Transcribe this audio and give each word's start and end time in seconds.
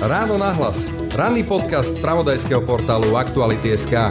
Ráno 0.00 0.40
nahlas. 0.40 0.88
Ranný 1.12 1.44
podcast 1.44 1.92
z 1.92 2.00
pravodajského 2.00 2.64
portálu 2.64 3.20
Aktuality.sk. 3.20 4.08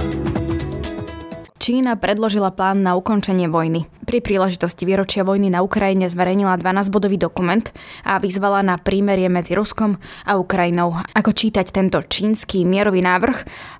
Čína 1.57 1.97
predložila 1.97 2.53
plán 2.53 2.85
na 2.85 2.93
ukončenie 2.93 3.49
vojny. 3.49 3.89
Pri 4.05 4.21
príležitosti 4.21 4.85
výročia 4.85 5.25
vojny 5.25 5.49
na 5.49 5.65
Ukrajine 5.65 6.05
zverejnila 6.05 6.61
12-bodový 6.61 7.17
dokument 7.17 7.65
a 8.05 8.21
vyzvala 8.21 8.61
na 8.61 8.77
prímerie 8.77 9.33
medzi 9.33 9.57
Ruskom 9.57 9.97
a 10.29 10.37
Ukrajinou. 10.37 10.93
Ako 11.17 11.33
čítať 11.33 11.73
tento 11.73 12.05
čínsky 12.05 12.69
mierový 12.69 13.01
návrh 13.01 13.37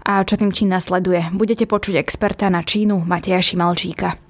a 0.09 0.25
čo 0.25 0.33
tým 0.33 0.49
Čína 0.49 0.81
sleduje, 0.81 1.29
budete 1.29 1.69
počuť 1.69 1.93
experta 1.93 2.49
na 2.49 2.65
Čínu 2.65 3.05
Mateja 3.05 3.37
Šimalčíka. 3.37 4.28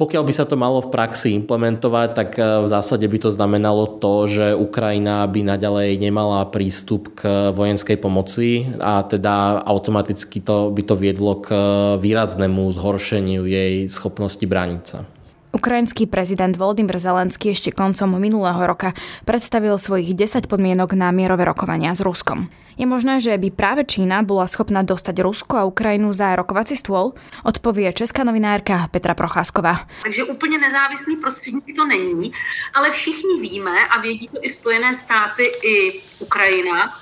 Pokiaľ 0.00 0.22
by 0.24 0.32
sa 0.32 0.48
to 0.48 0.56
malo 0.56 0.80
v 0.80 0.88
praxi 0.88 1.36
implementovať, 1.36 2.08
tak 2.16 2.30
e, 2.40 2.64
v 2.64 2.66
zásade 2.72 3.04
by 3.04 3.18
to 3.20 3.28
znamenalo 3.28 4.00
to, 4.00 4.24
že 4.24 4.46
Ukrajina 4.56 5.28
by 5.28 5.44
naďalej 5.44 6.00
nemala 6.00 6.48
prístup 6.48 7.12
k 7.20 7.52
vojenskej 7.52 8.00
pomoci 8.00 8.64
a 8.80 9.04
teda 9.04 9.60
automaticky 9.60 10.40
to 10.40 10.72
by 10.72 10.80
to 10.88 10.96
viedlo 10.96 11.44
k 11.44 11.52
výraznému 12.00 12.72
zhoršeniu 12.72 13.44
jej 13.44 13.92
schopnosti 13.92 14.40
brániť 14.40 14.84
sa. 14.88 15.04
Ukrajinský 15.50 16.06
prezident 16.06 16.54
Volodymyr 16.54 17.02
Zelenský 17.02 17.50
ešte 17.50 17.74
koncom 17.74 18.14
minulého 18.22 18.62
roka 18.62 18.94
predstavil 19.26 19.74
svojich 19.82 20.14
10 20.14 20.46
podmienok 20.46 20.94
na 20.94 21.10
mierové 21.10 21.42
rokovania 21.42 21.90
s 21.90 22.06
Ruskom. 22.06 22.46
Je 22.78 22.86
možné, 22.86 23.18
že 23.20 23.34
by 23.34 23.50
práve 23.50 23.82
Čína 23.84 24.22
bola 24.22 24.46
schopná 24.46 24.86
dostať 24.86 25.20
Rusko 25.20 25.54
a 25.58 25.68
Ukrajinu 25.68 26.14
za 26.14 26.38
rokovací 26.38 26.78
stôl? 26.78 27.12
Odpovie 27.42 27.90
česká 27.92 28.24
novinárka 28.24 28.88
Petra 28.94 29.12
Procházková. 29.18 29.90
Takže 30.02 30.24
úplně 30.24 30.58
nezávislý 30.58 31.16
prostředník 31.16 31.76
to 31.76 31.86
není, 31.86 32.30
ale 32.74 32.90
všichni 32.90 33.40
víme 33.40 33.76
a 33.90 34.00
vědí 34.00 34.28
to 34.28 34.38
i 34.42 34.48
Spojené 34.48 34.94
státy, 34.94 35.44
i 35.66 36.00
Ukrajina, 36.18 36.94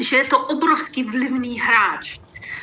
že 0.00 0.16
je 0.16 0.24
to 0.24 0.38
obrovský 0.38 1.04
vlivný 1.04 1.60
hráč 1.60 2.18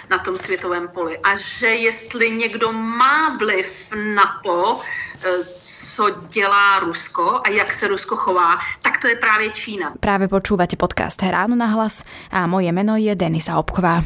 na 0.09 0.17
tom 0.19 0.37
světovém 0.37 0.87
poli. 0.87 1.17
A 1.17 1.35
že 1.35 1.67
jestli 1.67 2.29
někdo 2.29 2.71
má 2.71 3.35
vliv 3.39 3.89
na 4.15 4.25
to, 4.43 4.79
eh, 4.81 5.29
co 5.59 6.03
dělá 6.29 6.79
Rusko 6.79 7.41
a 7.43 7.49
jak 7.49 7.73
se 7.73 7.87
Rusko 7.87 8.15
chová, 8.15 8.57
tak 8.81 8.97
to 9.01 9.07
je 9.07 9.15
právě 9.15 9.49
Čína. 9.49 9.93
Práve 9.99 10.27
počúvate 10.27 10.75
podcast 10.75 11.19
Ráno 11.21 11.55
na 11.55 11.65
hlas 11.65 12.03
a 12.31 12.47
moje 12.47 12.71
meno 12.71 12.95
je 12.97 13.15
Denisa 13.15 13.57
Obková. 13.57 14.03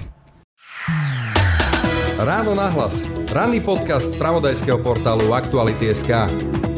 Ráno 2.22 2.56
na 2.56 2.70
hlas. 2.70 3.02
Ranný 3.34 3.62
podcast 3.62 4.12
z 4.12 4.16
pravodajského 4.16 4.78
portálu 4.78 5.34
Aktuality.sk. 5.34 6.71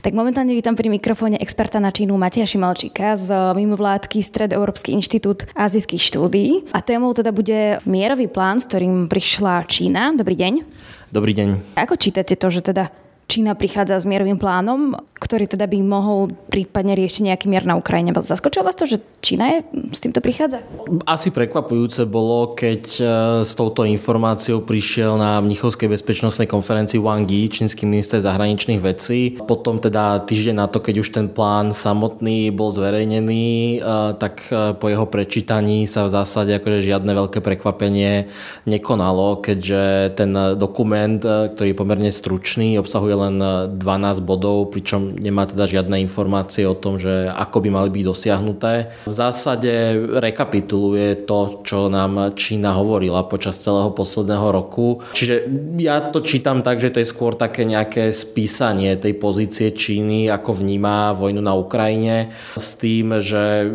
Tak 0.00 0.16
momentálne 0.16 0.56
vítam 0.56 0.72
pri 0.72 0.88
mikrofóne 0.88 1.36
experta 1.36 1.76
na 1.76 1.92
Čínu 1.92 2.16
Mateja 2.16 2.48
Šimalčíka 2.48 3.20
z 3.20 3.52
mimovládky 3.52 4.24
Stred 4.24 4.48
Európsky 4.56 4.96
inštitút 4.96 5.44
azijských 5.52 6.00
štúdií. 6.00 6.64
A 6.72 6.80
témou 6.80 7.12
teda 7.12 7.36
bude 7.36 7.84
mierový 7.84 8.24
plán, 8.24 8.64
s 8.64 8.64
ktorým 8.64 9.12
prišla 9.12 9.68
Čína. 9.68 10.16
Dobrý 10.16 10.40
deň. 10.40 10.64
Dobrý 11.12 11.36
deň. 11.36 11.76
Ako 11.76 12.00
čítate 12.00 12.32
to, 12.32 12.48
že 12.48 12.64
teda 12.64 12.88
Čína 13.30 13.54
prichádza 13.54 14.02
s 14.02 14.10
mierovým 14.10 14.42
plánom, 14.42 14.98
ktorý 15.14 15.46
teda 15.46 15.70
by 15.70 15.78
mohol 15.86 16.34
prípadne 16.50 16.98
riešiť 16.98 17.30
nejaký 17.30 17.46
mier 17.46 17.62
na 17.62 17.78
Ukrajine. 17.78 18.10
Zaskočilo 18.10 18.66
vás 18.66 18.74
to, 18.74 18.90
že 18.90 18.98
Čína 19.22 19.54
je, 19.54 19.58
s 19.94 20.02
týmto 20.02 20.18
prichádza? 20.18 20.66
Asi 21.06 21.30
prekvapujúce 21.30 22.10
bolo, 22.10 22.58
keď 22.58 22.82
e, 22.98 23.02
s 23.46 23.54
touto 23.54 23.86
informáciou 23.86 24.66
prišiel 24.66 25.14
na 25.14 25.38
Mnichovskej 25.38 25.86
bezpečnostnej 25.86 26.50
konferencii 26.50 26.98
Wang 26.98 27.30
Yi, 27.30 27.54
čínsky 27.54 27.86
minister 27.86 28.18
zahraničných 28.18 28.82
vecí. 28.82 29.38
Potom 29.46 29.78
teda 29.78 30.26
týždeň 30.26 30.56
na 30.56 30.66
to, 30.66 30.82
keď 30.82 30.98
už 30.98 31.14
ten 31.14 31.30
plán 31.30 31.70
samotný 31.70 32.50
bol 32.50 32.74
zverejnený, 32.74 33.78
e, 33.78 33.78
tak 34.18 34.42
e, 34.50 34.74
po 34.74 34.90
jeho 34.90 35.06
prečítaní 35.06 35.86
sa 35.86 36.10
v 36.10 36.18
zásade 36.18 36.50
akože 36.58 36.82
žiadne 36.82 37.14
veľké 37.14 37.38
prekvapenie 37.38 38.26
nekonalo, 38.66 39.38
keďže 39.38 40.18
ten 40.18 40.34
dokument, 40.58 41.22
ktorý 41.22 41.70
je 41.70 41.78
pomerne 41.78 42.10
stručný, 42.10 42.74
obsahuje 42.74 43.19
len 43.20 43.36
12 43.76 44.24
bodov, 44.24 44.72
pričom 44.72 45.12
nemá 45.20 45.44
teda 45.44 45.68
žiadne 45.68 46.00
informácie 46.00 46.64
o 46.64 46.72
tom, 46.72 46.96
že 46.96 47.28
ako 47.28 47.60
by 47.60 47.68
mali 47.68 47.88
byť 47.92 48.04
dosiahnuté. 48.04 48.72
V 49.04 49.14
zásade 49.14 49.70
rekapituluje 50.16 51.28
to, 51.28 51.60
čo 51.62 51.92
nám 51.92 52.32
Čína 52.34 52.72
hovorila 52.74 53.28
počas 53.28 53.60
celého 53.60 53.92
posledného 53.92 54.48
roku. 54.48 55.04
Čiže 55.12 55.46
ja 55.76 56.08
to 56.08 56.24
čítam 56.24 56.64
tak, 56.64 56.80
že 56.80 56.90
to 56.90 57.04
je 57.04 57.08
skôr 57.08 57.36
také 57.36 57.68
nejaké 57.68 58.08
spísanie 58.10 58.96
tej 58.96 59.20
pozície 59.20 59.70
Číny, 59.70 60.32
ako 60.32 60.64
vníma 60.64 61.12
vojnu 61.14 61.44
na 61.44 61.52
Ukrajine, 61.52 62.32
s 62.56 62.74
tým, 62.80 63.20
že 63.20 63.68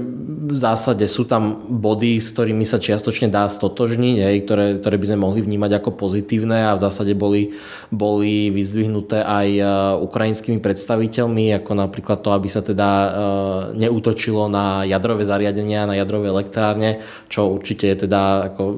v 0.45 0.57
zásade 0.57 1.05
sú 1.05 1.29
tam 1.29 1.69
body, 1.69 2.17
s 2.17 2.33
ktorými 2.33 2.65
sa 2.65 2.81
čiastočne 2.81 3.29
dá 3.29 3.45
stotožniť, 3.45 4.17
hej, 4.21 4.37
ktoré, 4.47 4.65
ktoré 4.81 4.95
by 4.97 5.05
sme 5.13 5.19
mohli 5.21 5.39
vnímať 5.45 5.71
ako 5.77 5.89
pozitívne 5.93 6.71
a 6.71 6.77
v 6.77 6.83
zásade 6.83 7.13
boli, 7.13 7.53
boli 7.93 8.49
vyzdvihnuté 8.49 9.21
e, 9.43 9.63
ukrajinskými 9.99 10.63
predstaviteľmi, 10.63 11.51
ako 11.59 11.71
napríklad 11.75 12.23
to, 12.23 12.31
aby 12.31 12.47
sa 12.47 12.63
teda 12.63 12.89
e, 12.89 13.09
neútočilo 13.81 14.47
na 14.47 14.87
jadrové 14.87 15.27
zariadenia, 15.27 15.89
na 15.89 15.99
jadrové 15.99 16.31
elektrárne, 16.31 17.03
čo 17.27 17.51
určite 17.51 17.91
je 17.91 18.07
teda 18.07 18.53
ako 18.53 18.63
e, 18.63 18.75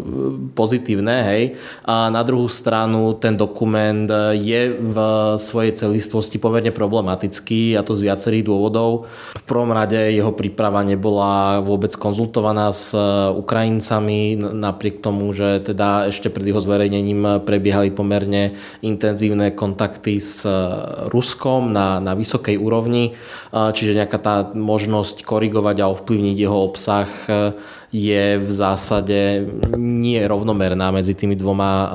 pozitívne. 0.57 1.15
Hej. 1.27 1.43
A 1.85 2.09
na 2.09 2.21
druhú 2.25 2.49
stranu 2.49 3.13
ten 3.17 3.37
dokument 3.37 4.09
je 4.33 4.61
v 4.73 4.97
svojej 5.37 5.73
celistvosti 5.77 6.41
pomerne 6.41 6.73
problematický 6.73 7.77
a 7.77 7.85
to 7.85 7.93
z 7.93 8.05
viacerých 8.09 8.47
dôvodov. 8.47 9.09
V 9.37 9.45
prvom 9.45 9.69
rade 9.73 9.97
jeho 9.97 10.33
príprava 10.33 10.81
nebola 10.81 11.59
vôbec 11.61 11.93
konzultovaná 11.97 12.69
s 12.73 12.93
Ukrajincami, 13.33 14.37
napriek 14.37 15.01
tomu, 15.01 15.33
že 15.33 15.61
teda 15.61 16.09
ešte 16.09 16.29
pred 16.29 16.45
jeho 16.45 16.61
zverejnením 16.61 17.41
prebiehali 17.43 17.89
pomerne 17.89 18.53
intenzívne 18.85 19.51
kontakty 19.53 20.21
s 20.21 20.36
Ruskom 21.09 21.71
na, 21.71 22.03
na 22.03 22.13
vysokej 22.13 22.59
úrovni, 22.59 23.15
čiže 23.49 23.97
nejaká 23.97 24.19
tá 24.19 24.35
možnosť 24.51 25.23
korigovať 25.23 25.81
a 25.81 25.89
ovplyvniť 25.89 26.35
jeho 26.37 26.57
obsah 26.67 27.09
je 27.97 28.37
v 28.37 28.51
zásade 28.53 29.49
nie 29.73 30.21
rovnomerná 30.21 30.93
medzi 30.93 31.17
tými 31.17 31.33
dvoma 31.33 31.71
uh, 31.73 31.89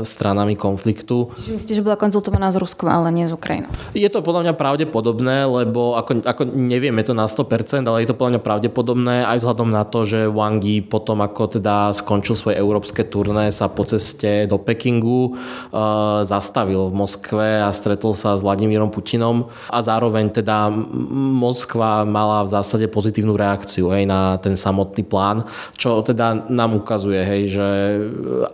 stranami 0.00 0.56
konfliktu. 0.56 1.28
Čiže 1.44 1.52
myslíte, 1.52 1.76
že 1.76 1.84
bola 1.84 2.00
konzultovaná 2.00 2.48
s 2.48 2.56
Ruskom, 2.56 2.88
ale 2.88 3.12
nie 3.12 3.28
s 3.28 3.36
Ukrajinou? 3.36 3.68
Je 3.92 4.08
to 4.08 4.24
podľa 4.24 4.48
mňa 4.48 4.54
pravdepodobné, 4.56 5.44
lebo 5.44 6.00
ako, 6.00 6.24
ako 6.24 6.42
nevieme 6.48 7.04
to 7.04 7.12
na 7.12 7.28
100%, 7.28 7.84
ale 7.84 8.02
je 8.02 8.08
to 8.08 8.16
podľa 8.16 8.40
mňa 8.40 8.42
pravdepodobné 8.42 9.16
aj 9.28 9.44
vzhľadom 9.44 9.68
na 9.68 9.84
to, 9.84 10.08
že 10.08 10.32
Wang 10.32 10.64
Yi 10.64 10.80
potom 10.80 11.20
ako 11.20 11.60
teda 11.60 11.92
skončil 11.92 12.32
svoje 12.32 12.56
európske 12.56 13.04
turné 13.04 13.52
sa 13.52 13.68
po 13.68 13.84
ceste 13.84 14.48
do 14.48 14.56
Pekingu 14.56 15.36
uh, 15.36 16.24
zastavil 16.24 16.88
v 16.88 16.94
Moskve 16.96 17.60
a 17.60 17.68
stretol 17.68 18.16
sa 18.16 18.32
s 18.32 18.40
Vladimírom 18.40 18.88
Putinom 18.88 19.52
a 19.68 19.78
zároveň 19.84 20.32
teda 20.32 20.72
Moskva 20.72 22.08
mala 22.08 22.48
v 22.48 22.52
zásade 22.56 22.88
pozitívnu 22.88 23.36
reakciu 23.36 23.92
aj 23.92 24.02
na 24.08 24.20
ten 24.40 24.56
samotný 24.56 25.04
plán 25.04 25.41
čo 25.76 26.02
teda 26.02 26.50
nám 26.50 26.76
ukazuje, 26.78 27.20
hej, 27.22 27.42
že 27.52 27.68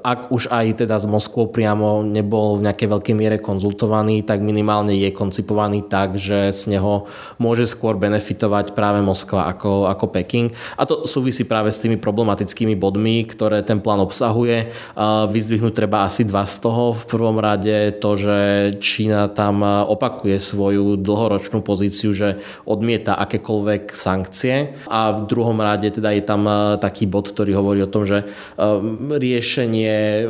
ak 0.05 0.33
už 0.35 0.53
aj 0.53 0.85
teda 0.85 0.97
s 0.99 1.07
Moskvou 1.09 1.49
priamo 1.51 2.05
nebol 2.05 2.59
v 2.59 2.69
nejakej 2.69 2.89
veľkej 2.89 3.15
miere 3.17 3.39
konzultovaný, 3.41 4.23
tak 4.27 4.45
minimálne 4.45 4.93
je 4.95 5.11
koncipovaný 5.15 5.87
tak, 5.89 6.21
že 6.21 6.53
z 6.53 6.79
neho 6.79 7.09
môže 7.41 7.65
skôr 7.69 7.97
benefitovať 7.97 8.77
práve 8.77 9.01
Moskva 9.01 9.49
ako, 9.51 9.89
ako 9.89 10.07
Peking. 10.13 10.53
A 10.77 10.85
to 10.85 11.09
súvisí 11.09 11.49
práve 11.49 11.73
s 11.73 11.81
tými 11.81 11.97
problematickými 11.97 12.77
bodmi, 12.77 13.25
ktoré 13.25 13.65
ten 13.65 13.81
plán 13.81 14.03
obsahuje. 14.05 14.71
Vyzdvihnúť 15.33 15.75
treba 15.75 16.05
asi 16.05 16.27
dva 16.29 16.45
z 16.45 16.57
toho. 16.63 16.93
V 16.93 17.05
prvom 17.09 17.41
rade 17.41 17.97
to, 18.03 18.15
že 18.19 18.39
Čína 18.79 19.31
tam 19.33 19.63
opakuje 19.65 20.37
svoju 20.37 21.01
dlhoročnú 21.01 21.65
pozíciu, 21.65 22.13
že 22.13 22.41
odmieta 22.69 23.17
akékoľvek 23.17 23.95
sankcie 23.95 24.77
a 24.89 25.15
v 25.15 25.21
druhom 25.31 25.59
rade 25.59 25.89
teda 25.89 26.13
je 26.13 26.23
tam 26.23 26.43
taký 26.77 27.09
bod, 27.09 27.33
ktorý 27.33 27.57
hovorí 27.57 27.81
o 27.81 27.89
tom, 27.89 28.05
že 28.05 28.29
um, 28.61 29.09
riešenie 29.17 30.29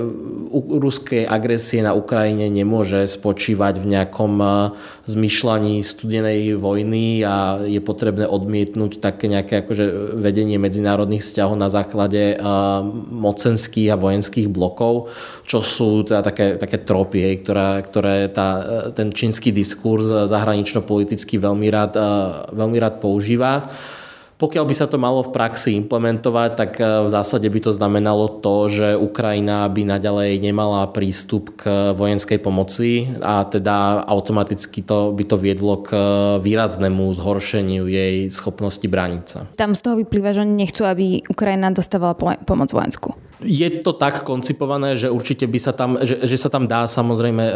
ruskej 0.55 1.26
agresie 1.26 1.82
na 1.82 1.99
Ukrajine 1.99 2.46
nemôže 2.46 3.02
spočívať 3.11 3.82
v 3.82 3.87
nejakom 3.99 4.32
uh, 4.38 4.76
zmyšľaní 5.11 5.82
studenej 5.82 6.55
vojny 6.55 7.26
a 7.26 7.64
je 7.67 7.82
potrebné 7.82 8.31
odmietnúť 8.31 9.02
také 9.02 9.26
nejaké 9.26 9.67
akože 9.67 10.14
vedenie 10.20 10.61
medzinárodných 10.61 11.26
vzťahov 11.26 11.56
na 11.58 11.67
základe 11.67 12.38
uh, 12.38 12.85
mocenských 13.11 13.96
a 13.96 14.00
vojenských 14.00 14.46
blokov, 14.46 15.11
čo 15.49 15.64
sú 15.64 16.06
teda 16.06 16.23
také, 16.23 16.61
také 16.61 16.79
tropy, 16.85 17.19
hej, 17.25 17.35
ktoré, 17.43 17.69
ktoré 17.82 18.17
tá, 18.31 18.49
ten 18.94 19.11
čínsky 19.11 19.50
diskurs 19.50 20.06
zahranično-politicky 20.06 21.40
veľmi 21.40 21.67
rád, 21.73 21.93
uh, 21.96 22.06
veľmi 22.52 22.79
rád 22.79 23.00
používa. 23.00 23.73
Pokiaľ 24.38 24.64
by 24.70 24.75
sa 24.75 24.87
to 24.87 25.02
malo 25.02 25.26
v 25.26 25.35
praxi 25.35 25.75
implementovať, 25.82 26.50
tak 26.55 26.79
v 26.79 27.08
zásade 27.11 27.50
by 27.50 27.58
to 27.58 27.75
znamenalo 27.75 28.38
to, 28.38 28.70
že 28.70 28.88
Ukrajina 28.94 29.67
by 29.67 29.82
naďalej 29.82 30.38
nemala 30.38 30.87
prístup 30.94 31.58
k 31.58 31.90
vojenskej 31.99 32.38
pomoci 32.38 33.11
a 33.19 33.43
teda 33.43 34.06
automaticky 34.06 34.87
to 34.87 35.11
by 35.11 35.26
to 35.26 35.35
viedlo 35.35 35.82
k 35.82 35.90
výraznému 36.38 37.11
zhoršeniu 37.19 37.90
jej 37.90 38.31
schopnosti 38.31 38.87
brániť 38.87 39.25
sa. 39.26 39.40
Tam 39.58 39.75
z 39.75 39.82
toho 39.82 39.99
vyplýva, 39.99 40.31
že 40.31 40.46
oni 40.46 40.55
nechcú, 40.55 40.87
aby 40.87 41.26
Ukrajina 41.26 41.75
dostávala 41.75 42.14
pomoc 42.46 42.70
vojenskú. 42.70 43.19
Je 43.38 43.70
to 43.79 43.94
tak 43.94 44.26
koncipované, 44.26 44.99
že 44.99 45.14
určite 45.14 45.46
by 45.46 45.58
sa 45.62 45.70
tam, 45.70 45.94
že, 46.02 46.26
že 46.26 46.35
sa 46.35 46.50
tam 46.50 46.67
dá 46.67 46.90
samozrejme 46.90 47.44
e, 47.46 47.55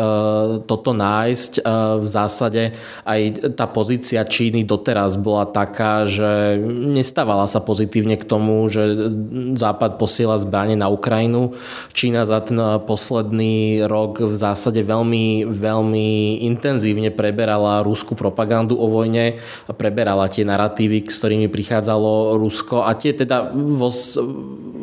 toto 0.62 0.94
nájsť. 0.94 1.52
E, 1.58 1.62
v 1.98 2.06
zásade 2.06 2.62
aj 3.02 3.20
tá 3.58 3.66
pozícia 3.66 4.22
Číny 4.22 4.62
doteraz 4.62 5.18
bola 5.18 5.42
taká, 5.42 6.06
že 6.06 6.54
nestávala 6.70 7.50
sa 7.50 7.58
pozitívne 7.58 8.14
k 8.14 8.22
tomu, 8.22 8.62
že 8.70 9.10
Západ 9.58 9.98
posiela 9.98 10.38
zbranie 10.38 10.78
na 10.78 10.86
Ukrajinu. 10.86 11.58
Čína 11.90 12.30
za 12.30 12.38
ten 12.46 12.58
posledný 12.86 13.82
rok 13.90 14.22
v 14.22 14.38
zásade 14.38 14.86
veľmi, 14.86 15.50
veľmi 15.50 16.42
intenzívne 16.46 17.10
preberala 17.10 17.82
rúskú 17.82 18.14
propagandu 18.14 18.78
o 18.78 18.86
vojne, 18.86 19.42
preberala 19.74 20.30
tie 20.30 20.46
narratívy, 20.46 21.10
s 21.10 21.18
ktorými 21.18 21.50
prichádzalo 21.50 22.38
Rusko 22.38 22.86
a 22.86 22.94
tie 22.94 23.10
teda 23.10 23.50
vo 23.50 23.90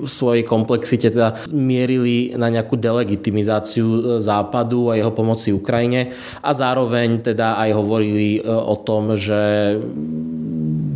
svojej 0.05 0.43
komplexite 0.89 1.13
teda 1.13 1.37
mierili 1.53 2.33
na 2.33 2.49
nejakú 2.49 2.73
delegitimizáciu 2.73 3.85
e, 3.85 4.01
Západu 4.17 4.89
a 4.89 4.97
jeho 4.97 5.13
pomoci 5.13 5.53
Ukrajine 5.53 6.09
a 6.41 6.49
zároveň 6.49 7.21
teda 7.21 7.61
aj 7.61 7.69
hovorili 7.77 8.41
e, 8.41 8.49
o 8.49 8.73
tom, 8.81 9.13
že 9.13 9.77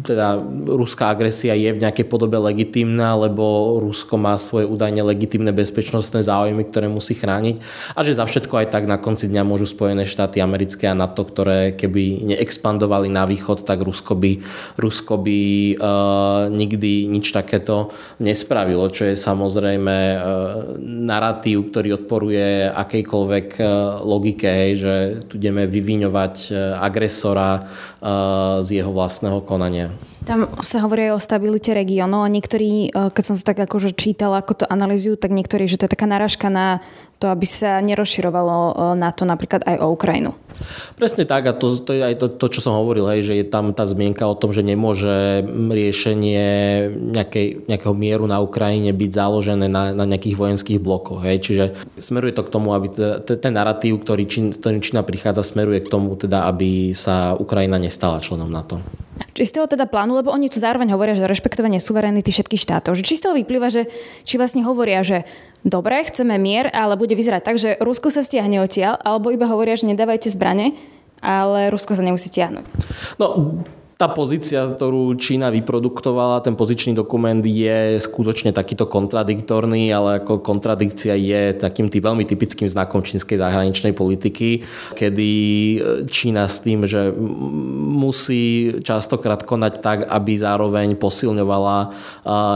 teda 0.04 0.44
ruská 0.68 1.10
agresia 1.16 1.56
je 1.56 1.72
v 1.72 1.82
nejakej 1.82 2.06
podobe 2.12 2.36
legitimná, 2.36 3.16
lebo 3.16 3.80
Rusko 3.80 4.20
má 4.20 4.36
svoje 4.36 4.68
údajne 4.68 5.00
legitimné 5.00 5.56
bezpečnostné 5.56 6.28
záujmy, 6.28 6.68
ktoré 6.68 6.92
musí 6.92 7.16
chrániť 7.16 7.64
a 7.96 8.00
že 8.04 8.20
za 8.20 8.28
všetko 8.28 8.60
aj 8.60 8.68
tak 8.76 8.84
na 8.84 9.00
konci 9.00 9.32
dňa 9.32 9.48
môžu 9.48 9.66
Spojené 9.66 10.04
štáty 10.04 10.44
americké 10.44 10.92
a 10.92 10.98
NATO, 10.98 11.24
ktoré 11.24 11.74
keby 11.80 12.36
neexpandovali 12.36 13.08
na 13.08 13.24
východ, 13.24 13.64
tak 13.64 13.80
Rusko 13.80 14.20
by, 14.20 14.44
Rusko 14.76 15.16
by 15.24 15.40
uh, 15.80 16.52
nikdy 16.52 17.08
nič 17.08 17.32
takéto 17.32 17.96
nespravilo, 18.20 18.84
čo 18.92 19.08
je 19.08 19.16
samozrejme 19.16 19.96
uh, 19.96 20.20
narratív, 20.84 21.72
ktorý 21.72 22.04
odporuje 22.04 22.68
akejkoľvek 22.68 23.48
uh, 23.58 23.68
logike, 24.04 24.76
že 24.76 25.24
tu 25.32 25.40
ideme 25.40 25.64
vyviňovať 25.64 26.36
uh, 26.52 26.58
agresora 26.84 27.64
uh, 27.64 28.60
z 28.60 28.84
jeho 28.84 28.92
vlastného 28.92 29.40
konania. 29.48 29.93
Tam 30.24 30.48
sa 30.64 30.80
hovorí 30.80 31.12
aj 31.12 31.20
o 31.20 31.20
stabilite 31.20 31.76
regiónov 31.76 32.24
a 32.24 32.32
niektorí, 32.32 32.96
e, 32.96 33.12
keď 33.12 33.24
som 33.28 33.36
sa 33.36 33.52
tak 33.52 33.68
akože 33.68 33.92
čítala, 33.92 34.40
ako 34.40 34.64
to 34.64 34.66
analizujú, 34.72 35.20
tak 35.20 35.36
niektorí, 35.36 35.68
že 35.68 35.76
to 35.76 35.84
je 35.84 35.94
taká 36.00 36.08
narážka 36.08 36.48
na 36.48 36.80
to, 37.20 37.28
aby 37.28 37.44
sa 37.44 37.84
nerozširovalo 37.84 38.56
e, 38.56 38.74
na 38.96 39.12
to 39.12 39.28
napríklad 39.28 39.68
aj 39.68 39.84
o 39.84 39.92
Ukrajinu. 39.92 40.32
Presne 40.96 41.28
tak 41.28 41.44
a 41.50 41.52
to, 41.52 41.76
to 41.76 41.92
je 41.92 42.08
aj 42.08 42.16
to, 42.24 42.28
to, 42.40 42.46
čo 42.56 42.64
som 42.64 42.80
hovoril, 42.80 43.04
hej, 43.12 43.28
že 43.28 43.34
je 43.44 43.46
tam 43.52 43.76
tá 43.76 43.84
zmienka 43.84 44.24
o 44.24 44.38
tom, 44.40 44.56
že 44.56 44.64
nemôže 44.64 45.44
riešenie 45.52 46.44
nejakej, 47.12 47.68
nejakého 47.68 47.92
mieru 47.92 48.24
na 48.24 48.40
Ukrajine 48.40 48.96
byť 48.96 49.12
založené 49.12 49.68
na, 49.68 49.92
na 49.92 50.06
nejakých 50.08 50.40
vojenských 50.40 50.80
blokoch. 50.80 51.20
Hej. 51.28 51.52
Čiže 51.52 51.66
smeruje 52.00 52.32
to 52.32 52.48
k 52.48 52.54
tomu, 52.54 52.72
aby 52.72 52.88
ten 53.28 53.52
narratív, 53.52 54.08
ktorý 54.08 54.24
Čína 54.80 55.04
prichádza, 55.04 55.44
smeruje 55.44 55.84
k 55.84 55.92
tomu, 55.92 56.16
teda, 56.16 56.48
aby 56.48 56.96
sa 56.96 57.36
Ukrajina 57.36 57.76
nestala 57.76 58.24
členom 58.24 58.48
NATO. 58.48 58.80
Či 59.34 59.50
z 59.50 59.54
toho 59.58 59.66
teda 59.66 59.90
plánu, 59.90 60.14
lebo 60.14 60.30
oni 60.30 60.46
tu 60.46 60.62
zároveň 60.62 60.94
hovoria, 60.94 61.18
že 61.18 61.26
rešpektovanie 61.26 61.82
suverenity 61.82 62.30
všetkých 62.30 62.62
štátov. 62.62 62.94
Či 63.02 63.18
z 63.18 63.24
toho 63.26 63.34
vyplýva, 63.34 63.74
že 63.74 63.90
či 64.24 64.38
vlastne 64.38 64.62
hovoria, 64.62 65.02
že 65.02 65.26
dobre, 65.66 66.06
chceme 66.06 66.38
mier, 66.38 66.70
ale 66.70 66.94
bude 66.94 67.18
vyzerať 67.18 67.42
tak, 67.42 67.58
že 67.58 67.74
Rusko 67.82 68.14
sa 68.14 68.22
stiahne 68.22 68.62
odtiaľ, 68.62 69.02
alebo 69.02 69.34
iba 69.34 69.50
hovoria, 69.50 69.74
že 69.74 69.90
nedávajte 69.90 70.30
zbrane, 70.30 70.78
ale 71.18 71.74
Rusko 71.74 71.98
sa 71.98 72.06
nemusí 72.06 72.30
stiahnuť. 72.30 72.66
No, 73.18 73.28
tá 74.04 74.12
pozícia, 74.12 74.68
ktorú 74.68 75.16
Čína 75.16 75.48
vyproduktovala, 75.48 76.44
ten 76.44 76.60
pozičný 76.60 76.92
dokument 76.92 77.40
je 77.40 77.96
skutočne 78.04 78.52
takýto 78.52 78.84
kontradiktorný, 78.84 79.96
ale 79.96 80.20
ako 80.20 80.44
kontradikcia 80.44 81.16
je 81.16 81.56
takým 81.56 81.88
tým 81.88 82.04
veľmi 82.04 82.28
typickým 82.28 82.68
znakom 82.68 83.00
čínskej 83.00 83.40
zahraničnej 83.40 83.96
politiky, 83.96 84.68
kedy 85.00 85.32
Čína 86.12 86.52
s 86.52 86.60
tým, 86.60 86.84
že 86.84 87.16
musí 87.96 88.76
častokrát 88.84 89.48
konať 89.48 89.74
tak, 89.80 90.00
aby 90.04 90.36
zároveň 90.36 91.00
posilňovala 91.00 91.96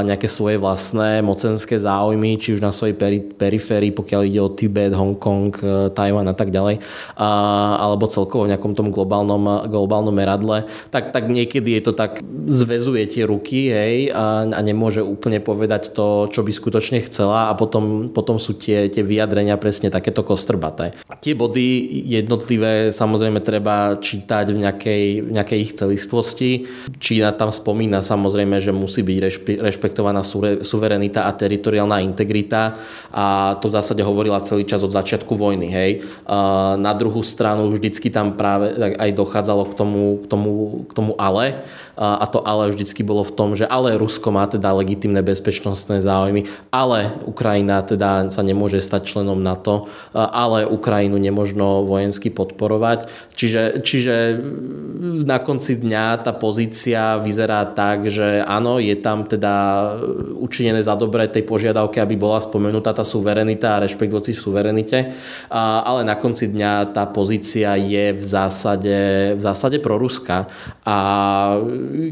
nejaké 0.04 0.28
svoje 0.28 0.60
vlastné 0.60 1.24
mocenské 1.24 1.80
záujmy, 1.80 2.44
či 2.44 2.60
už 2.60 2.62
na 2.66 2.76
svojej 2.76 3.00
periférii, 3.40 3.96
pokiaľ 3.96 4.22
ide 4.28 4.44
o 4.44 4.52
Tibet, 4.52 4.92
Hongkong, 4.92 5.56
Tajvan 5.96 6.28
a 6.28 6.36
tak 6.36 6.52
ďalej, 6.52 6.84
alebo 7.80 8.12
celkovo 8.12 8.44
v 8.44 8.52
nejakom 8.52 8.76
tom 8.76 8.92
globálnom, 8.92 9.72
globálnom 9.72 10.12
meradle, 10.12 10.68
tak, 10.92 11.16
tak 11.16 11.32
niekedy 11.38 11.78
je 11.78 11.82
to 11.86 11.94
tak, 11.94 12.26
zväzuje 12.48 13.06
tie 13.06 13.24
ruky 13.30 13.70
hej, 13.70 14.10
a, 14.10 14.48
a 14.50 14.60
nemôže 14.66 15.06
úplne 15.06 15.38
povedať 15.38 15.94
to, 15.94 16.32
čo 16.34 16.42
by 16.42 16.50
skutočne 16.50 17.04
chcela 17.06 17.50
a 17.50 17.54
potom, 17.54 18.10
potom 18.10 18.42
sú 18.42 18.58
tie, 18.58 18.90
tie 18.90 19.06
vyjadrenia 19.06 19.60
presne 19.62 19.94
takéto 19.94 20.26
kostrbaté. 20.26 20.98
Tie 21.22 21.38
body 21.38 21.86
jednotlivé 22.08 22.90
samozrejme 22.90 23.44
treba 23.44 24.00
čítať 24.00 24.46
v 24.54 24.58
nejakej, 24.64 25.04
v 25.28 25.30
nejakej 25.36 25.60
ich 25.60 25.74
celistvosti. 25.76 26.66
Čína 26.98 27.36
tam 27.36 27.52
spomína 27.52 28.00
samozrejme, 28.02 28.58
že 28.64 28.72
musí 28.72 29.04
byť 29.04 29.18
rešpektovaná 29.60 30.24
suverenita 30.64 31.28
a 31.28 31.36
teritoriálna 31.36 32.00
integrita 32.02 32.80
a 33.12 33.58
to 33.60 33.68
v 33.68 33.76
zásade 33.76 34.02
hovorila 34.02 34.40
celý 34.42 34.64
čas 34.64 34.82
od 34.82 34.96
začiatku 34.96 35.36
vojny. 35.36 35.68
Hej. 35.68 35.92
Na 36.80 36.94
druhú 36.96 37.20
stranu 37.22 37.68
vždycky 37.76 38.08
tam 38.08 38.40
práve 38.40 38.72
aj 38.96 39.12
dochádzalo 39.12 39.64
k 39.70 39.74
tomu, 39.76 40.04
k 40.24 40.26
tomu, 40.32 40.52
k 40.88 40.92
tomu 40.96 41.12
ale 41.18 41.64
a 41.98 42.26
to 42.30 42.46
ale 42.46 42.70
vždycky 42.70 43.02
bolo 43.02 43.26
v 43.26 43.34
tom, 43.34 43.58
že 43.58 43.66
ale 43.66 43.98
Rusko 43.98 44.30
má 44.30 44.46
teda 44.46 44.70
legitimné 44.78 45.26
bezpečnostné 45.26 45.98
záujmy, 45.98 46.46
ale 46.70 47.10
Ukrajina 47.26 47.82
teda 47.82 48.30
sa 48.30 48.46
nemôže 48.46 48.78
stať 48.78 49.10
členom 49.10 49.42
NATO, 49.42 49.90
ale 50.14 50.70
Ukrajinu 50.70 51.18
nemožno 51.18 51.82
vojensky 51.90 52.30
podporovať. 52.30 53.10
Čiže, 53.34 53.82
čiže 53.82 54.38
na 55.26 55.42
konci 55.42 55.82
dňa 55.82 56.22
tá 56.22 56.38
pozícia 56.38 57.18
vyzerá 57.18 57.66
tak, 57.74 58.06
že 58.14 58.46
áno, 58.46 58.78
je 58.78 58.94
tam 59.02 59.26
teda 59.26 59.54
učinené 60.38 60.86
za 60.86 60.94
dobré 60.94 61.26
tej 61.26 61.50
požiadavke, 61.50 61.98
aby 61.98 62.14
bola 62.14 62.38
spomenutá 62.38 62.94
tá 62.94 63.02
suverenita 63.02 63.74
a 63.74 63.82
rešpekt 63.82 64.14
voci 64.14 64.38
suverenite, 64.38 65.18
ale 65.50 66.06
na 66.06 66.14
konci 66.14 66.54
dňa 66.54 66.94
tá 66.94 67.10
pozícia 67.10 67.74
je 67.74 68.14
v 68.14 68.22
zásade, 68.22 69.34
v 69.34 69.42
zásade 69.42 69.82
proruská 69.82 70.46
a 70.86 70.98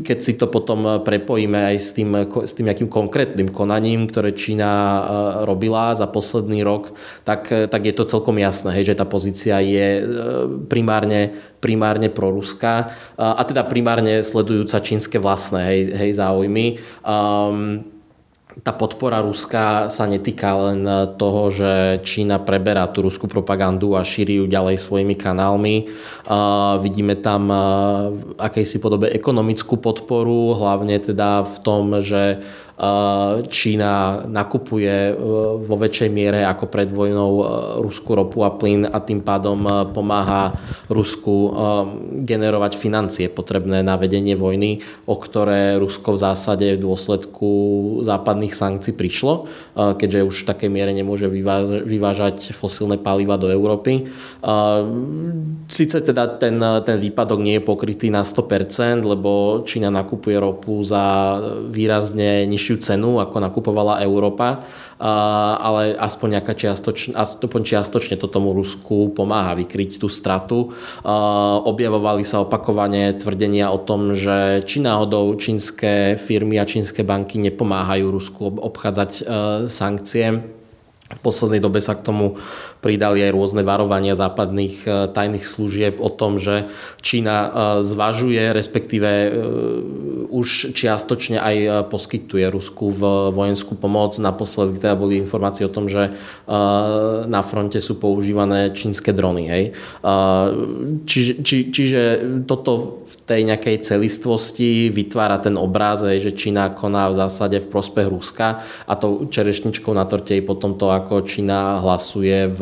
keď 0.04 0.18
si 0.22 0.34
to 0.38 0.52
potom 0.52 1.02
prepojíme 1.02 1.74
aj 1.74 1.78
s 1.82 1.90
tým, 1.96 2.14
s 2.46 2.54
tým 2.54 2.68
nejakým 2.70 2.90
konkrétnym 2.92 3.50
konaním, 3.50 4.08
ktoré 4.12 4.36
Čína 4.36 4.72
e, 4.72 5.02
robila 5.48 5.96
za 5.96 6.06
posledný 6.06 6.62
rok, 6.62 6.94
tak, 7.24 7.50
tak 7.50 7.82
je 7.82 7.94
to 7.96 8.06
celkom 8.06 8.38
jasné, 8.38 8.76
hej, 8.76 8.94
že 8.94 9.00
tá 9.00 9.06
pozícia 9.08 9.58
je 9.64 10.04
primárne, 10.68 11.34
primárne 11.64 12.12
proruská 12.12 12.94
a 13.18 13.42
teda 13.48 13.66
primárne 13.66 14.22
sledujúca 14.22 14.84
čínske 14.84 15.18
vlastné 15.18 15.62
hej, 15.66 15.82
hej, 15.96 16.12
záujmy. 16.20 16.78
Um, 17.02 17.95
tá 18.64 18.72
podpora 18.72 19.20
Ruska 19.20 19.92
sa 19.92 20.08
netýka 20.08 20.56
len 20.56 20.88
toho, 21.20 21.52
že 21.52 22.00
Čína 22.08 22.40
preberá 22.40 22.88
tú 22.88 23.04
ruskú 23.04 23.28
propagandu 23.28 24.00
a 24.00 24.06
šíri 24.06 24.40
ju 24.40 24.46
ďalej 24.48 24.80
svojimi 24.80 25.16
kanálmi. 25.20 25.92
vidíme 26.80 27.20
tam 27.20 27.52
v 28.16 28.40
akejsi 28.40 28.80
podobe 28.80 29.12
ekonomickú 29.12 29.76
podporu, 29.76 30.56
hlavne 30.56 30.96
teda 31.04 31.44
v 31.44 31.58
tom, 31.60 32.00
že 32.00 32.40
Čína 33.48 34.28
nakupuje 34.28 34.92
e, 34.92 35.14
vo 35.64 35.76
väčšej 35.80 36.10
miere 36.12 36.44
ako 36.44 36.68
pred 36.68 36.92
vojnou 36.92 37.32
e, 37.40 37.44
ruskú 37.80 38.20
ropu 38.20 38.44
a 38.44 38.52
plyn 38.52 38.84
a 38.84 39.00
tým 39.00 39.24
pádom 39.24 39.64
pomáha 39.96 40.60
Rusku 40.92 41.56
generovať 42.28 42.76
financie 42.76 43.32
potrebné 43.32 43.80
na 43.80 43.96
vedenie 43.96 44.36
vojny, 44.36 44.84
o 45.08 45.16
ktoré 45.16 45.80
Rusko 45.80 46.20
v 46.20 46.22
zásade 46.22 46.68
v 46.76 46.84
dôsledku 46.84 47.50
západných 48.04 48.52
sankcií 48.52 48.92
prišlo, 48.92 49.48
keďže 49.76 50.28
už 50.28 50.36
v 50.44 50.48
takej 50.52 50.70
miere 50.70 50.92
nemôže 50.92 51.32
vyvážať 51.86 52.52
fosílne 52.54 53.00
paliva 53.00 53.40
do 53.40 53.50
Európy. 53.50 54.12
Sice 55.70 55.98
teda 56.04 56.38
ten, 56.38 56.60
ten 56.86 56.98
výpadok 57.00 57.40
nie 57.42 57.58
je 57.58 57.68
pokrytý 57.68 58.08
na 58.12 58.22
100%, 58.22 59.02
lebo 59.02 59.64
Čína 59.66 59.90
nakupuje 59.90 60.38
ropu 60.38 60.84
za 60.86 61.38
výrazne 61.72 62.46
nižšie 62.46 62.65
vyššiu 62.66 62.82
cenu, 62.82 63.22
ako 63.22 63.38
nakupovala 63.38 64.02
Európa, 64.02 64.66
ale 65.62 65.94
aspoň, 65.94 66.42
nejaká 66.42 66.58
čiastočne, 66.58 67.14
aspoň 67.14 67.62
čiastočne 67.62 68.18
to 68.18 68.26
tomu 68.26 68.58
Rusku 68.58 69.14
pomáha 69.14 69.54
vykryť 69.54 70.02
tú 70.02 70.10
stratu. 70.10 70.74
Objavovali 71.70 72.26
sa 72.26 72.42
opakovane 72.42 73.14
tvrdenia 73.22 73.70
o 73.70 73.78
tom, 73.78 74.18
že 74.18 74.66
či 74.66 74.82
náhodou 74.82 75.38
čínske 75.38 76.18
firmy 76.18 76.58
a 76.58 76.66
čínske 76.66 77.06
banky 77.06 77.38
nepomáhajú 77.38 78.10
Rusku 78.10 78.58
obchádzať 78.58 79.12
e, 79.14 79.24
sankcie. 79.70 80.55
V 81.06 81.22
poslednej 81.22 81.62
dobe 81.62 81.86
sa 81.86 81.94
k 81.94 82.02
tomu 82.02 82.42
pridali 82.82 83.22
aj 83.22 83.30
rôzne 83.30 83.62
varovania 83.62 84.18
západných 84.18 84.76
e, 84.86 84.90
tajných 85.14 85.46
služieb 85.46 86.02
o 86.02 86.10
tom, 86.10 86.42
že 86.42 86.66
Čína 87.06 87.38
e, 87.38 87.50
zvažuje, 87.86 88.42
respektíve 88.50 89.10
už 90.34 90.74
čiastočne 90.74 91.38
aj 91.38 91.88
poskytuje 91.94 92.50
Rusku 92.50 92.90
vojenskú 93.32 93.78
pomoc. 93.78 94.18
Naposledy 94.18 94.82
teda 94.82 94.98
boli 94.98 95.22
informácie 95.22 95.70
o 95.70 95.72
tom, 95.72 95.86
že 95.86 96.12
na 97.26 97.42
fronte 97.46 97.80
sú 97.80 97.98
používané 98.02 98.74
čínske 98.76 99.16
drony. 99.16 99.44
Hej. 99.48 99.64
Čiže, 101.08 101.32
či, 101.46 101.58
čiže 101.72 102.02
toto 102.50 103.02
v 103.06 103.16
tej 103.24 103.42
nejakej 103.48 103.86
celistvosti 103.86 104.92
vytvára 104.92 105.40
ten 105.40 105.56
obráz, 105.56 106.04
že 106.20 106.36
Čína 106.36 106.74
koná 106.76 107.08
v 107.14 107.20
zásade 107.26 107.64
v 107.64 107.72
prospech 107.72 108.08
Ruska 108.12 108.66
a 108.86 108.94
tou 109.00 109.26
čerešničkou 109.30 109.96
na 109.96 110.04
torte 110.04 110.36
je 110.36 110.44
potom 110.44 110.76
to, 110.76 110.92
ako 111.02 111.28
Čína 111.28 111.84
hlasuje 111.84 112.48
v 112.48 112.62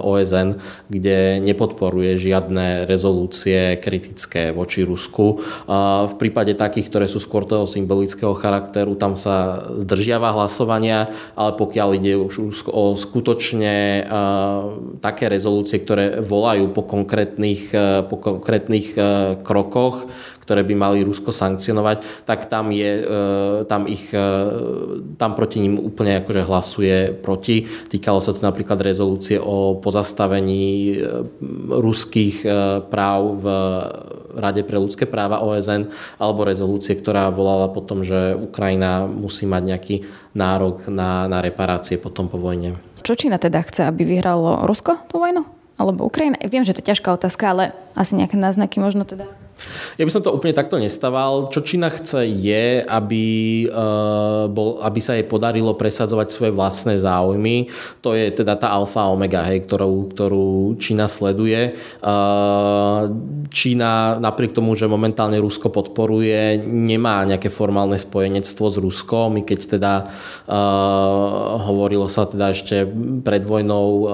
OSN, 0.00 0.56
kde 0.88 1.44
nepodporuje 1.44 2.16
žiadne 2.16 2.88
rezolúcie 2.88 3.76
kritické 3.80 4.50
voči 4.54 4.86
Rusku. 4.86 5.44
V 6.08 6.14
prípade 6.16 6.56
takých, 6.56 6.88
ktoré 6.88 7.06
sú 7.10 7.20
skôr 7.20 7.44
toho 7.44 7.68
symbolického 7.68 8.32
charakteru, 8.32 8.96
tam 8.96 9.16
sa 9.18 9.68
zdržiava 9.80 10.32
hlasovania, 10.32 11.12
ale 11.36 11.52
pokiaľ 11.54 11.88
ide 12.00 12.16
už 12.16 12.64
o 12.72 12.96
skutočne 12.96 14.06
také 15.04 15.28
rezolúcie, 15.28 15.80
ktoré 15.80 16.24
volajú 16.24 16.72
po 16.72 16.82
konkrétnych, 16.86 17.70
po 18.08 18.16
konkrétnych 18.16 18.96
krokoch, 19.44 20.08
ktoré 20.44 20.60
by 20.60 20.74
mali 20.76 20.98
Rusko 21.00 21.32
sankcionovať, 21.32 22.28
tak 22.28 22.52
tam, 22.52 22.68
je, 22.68 23.00
e, 23.00 23.04
tam, 23.64 23.88
ich, 23.88 24.12
e, 24.12 24.28
tam 25.16 25.32
proti 25.32 25.64
ním 25.64 25.80
úplne 25.80 26.20
akože 26.20 26.42
hlasuje 26.44 26.96
proti. 27.16 27.64
Týkalo 27.64 28.20
sa 28.20 28.36
to 28.36 28.44
napríklad 28.44 28.76
rezolúcie 28.84 29.40
o 29.40 29.80
pozastavení 29.80 30.92
e, 30.92 30.96
ruských 31.72 32.44
práv 32.92 33.40
v 33.40 33.46
Rade 34.34 34.66
pre 34.66 34.76
ľudské 34.76 35.06
práva 35.06 35.40
OSN 35.40 35.88
alebo 36.18 36.44
rezolúcie, 36.44 36.98
ktorá 36.98 37.30
volala 37.30 37.70
potom, 37.70 38.02
že 38.02 38.34
Ukrajina 38.34 39.06
musí 39.06 39.46
mať 39.46 39.62
nejaký 39.62 39.96
nárok 40.34 40.90
na, 40.90 41.30
na 41.30 41.38
reparácie 41.38 41.96
potom 41.96 42.26
po 42.26 42.36
vojne. 42.36 42.74
Čo 43.00 43.14
Čína 43.14 43.38
teda 43.38 43.62
chce, 43.62 43.86
aby 43.86 44.02
vyhralo 44.02 44.66
Rusko 44.66 45.06
tú 45.06 45.22
vojnu? 45.22 45.46
Alebo 45.78 46.06
Ukrajina? 46.06 46.38
Viem, 46.42 46.66
že 46.66 46.74
to 46.74 46.82
je 46.82 46.90
ťažká 46.94 47.14
otázka, 47.14 47.44
ale 47.50 47.64
asi 47.94 48.14
nejaké 48.18 48.38
náznaky 48.38 48.78
možno 48.78 49.06
teda 49.06 49.26
ja 49.96 50.02
by 50.02 50.10
som 50.10 50.22
to 50.22 50.34
úplne 50.34 50.54
takto 50.54 50.76
nestával. 50.76 51.48
Čo 51.48 51.62
Čína 51.62 51.88
chce 51.90 52.26
je, 52.26 52.82
aby, 52.82 53.26
uh, 53.70 54.50
bol, 54.50 54.82
aby 54.82 55.00
sa 55.00 55.14
jej 55.14 55.26
podarilo 55.26 55.78
presadzovať 55.78 56.28
svoje 56.30 56.52
vlastné 56.52 56.98
záujmy. 56.98 57.70
To 58.02 58.12
je 58.12 58.34
teda 58.34 58.58
tá 58.58 58.74
alfa 58.74 59.06
a 59.06 59.12
omega, 59.12 59.46
hej, 59.46 59.64
ktorú, 59.66 60.10
ktorú 60.14 60.76
Čína 60.82 61.06
sleduje. 61.06 61.78
Uh, 62.02 63.10
Čína 63.54 64.18
napriek 64.18 64.56
tomu, 64.56 64.74
že 64.74 64.90
momentálne 64.90 65.38
Rusko 65.38 65.70
podporuje, 65.70 66.58
nemá 66.66 67.22
nejaké 67.22 67.48
formálne 67.48 67.96
spojenectvo 67.96 68.66
s 68.66 68.76
Ruskom. 68.82 69.38
I 69.38 69.42
keď 69.46 69.78
teda 69.78 69.94
uh, 70.04 71.62
hovorilo 71.70 72.10
sa 72.10 72.26
teda 72.26 72.50
ešte 72.50 72.82
pred 73.22 73.46
vojnou 73.46 73.86
uh, 73.86 74.06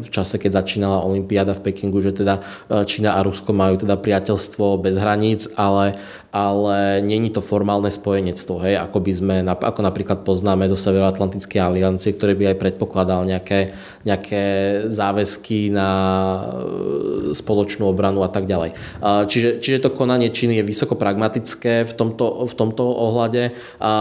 v 0.00 0.08
čase, 0.14 0.38
keď 0.38 0.62
začínala 0.62 1.02
Olympiáda 1.02 1.58
v 1.58 1.70
Pekingu, 1.70 1.98
že 1.98 2.14
teda 2.14 2.38
Čína 2.86 3.18
a 3.18 3.24
Rusko 3.24 3.50
majú 3.50 3.82
teda 3.82 3.98
priateľstvo 3.98 4.83
bez 4.84 4.96
hraníc, 5.00 5.48
ale, 5.56 5.96
ale 6.34 6.98
není 6.98 7.30
to 7.30 7.38
formálne 7.38 7.86
spojenectvo, 7.86 8.58
hej, 8.66 8.74
ako 8.82 8.98
by 8.98 9.12
sme, 9.14 9.36
ako 9.46 9.80
napríklad 9.86 10.26
poznáme 10.26 10.66
zo 10.66 10.74
Severoatlantickej 10.74 11.62
aliancie, 11.62 12.10
ktoré 12.10 12.34
by 12.34 12.50
aj 12.50 12.56
predpokladal 12.58 13.22
nejaké, 13.22 13.70
nejaké 14.02 14.42
záväzky 14.90 15.70
na 15.70 15.90
e, 15.94 17.38
spoločnú 17.38 17.86
obranu 17.86 18.26
a 18.26 18.30
tak 18.34 18.50
ďalej. 18.50 18.74
Čiže, 19.04 19.62
čiže 19.62 19.78
to 19.86 19.94
konanie 19.94 20.34
Číny 20.34 20.58
je 20.58 20.66
vysoko 20.66 20.98
pragmatické 20.98 21.86
v 21.86 21.92
tomto, 21.94 22.50
v 22.50 22.54
tomto 22.58 22.82
ohľade 22.82 23.54
a, 23.78 23.94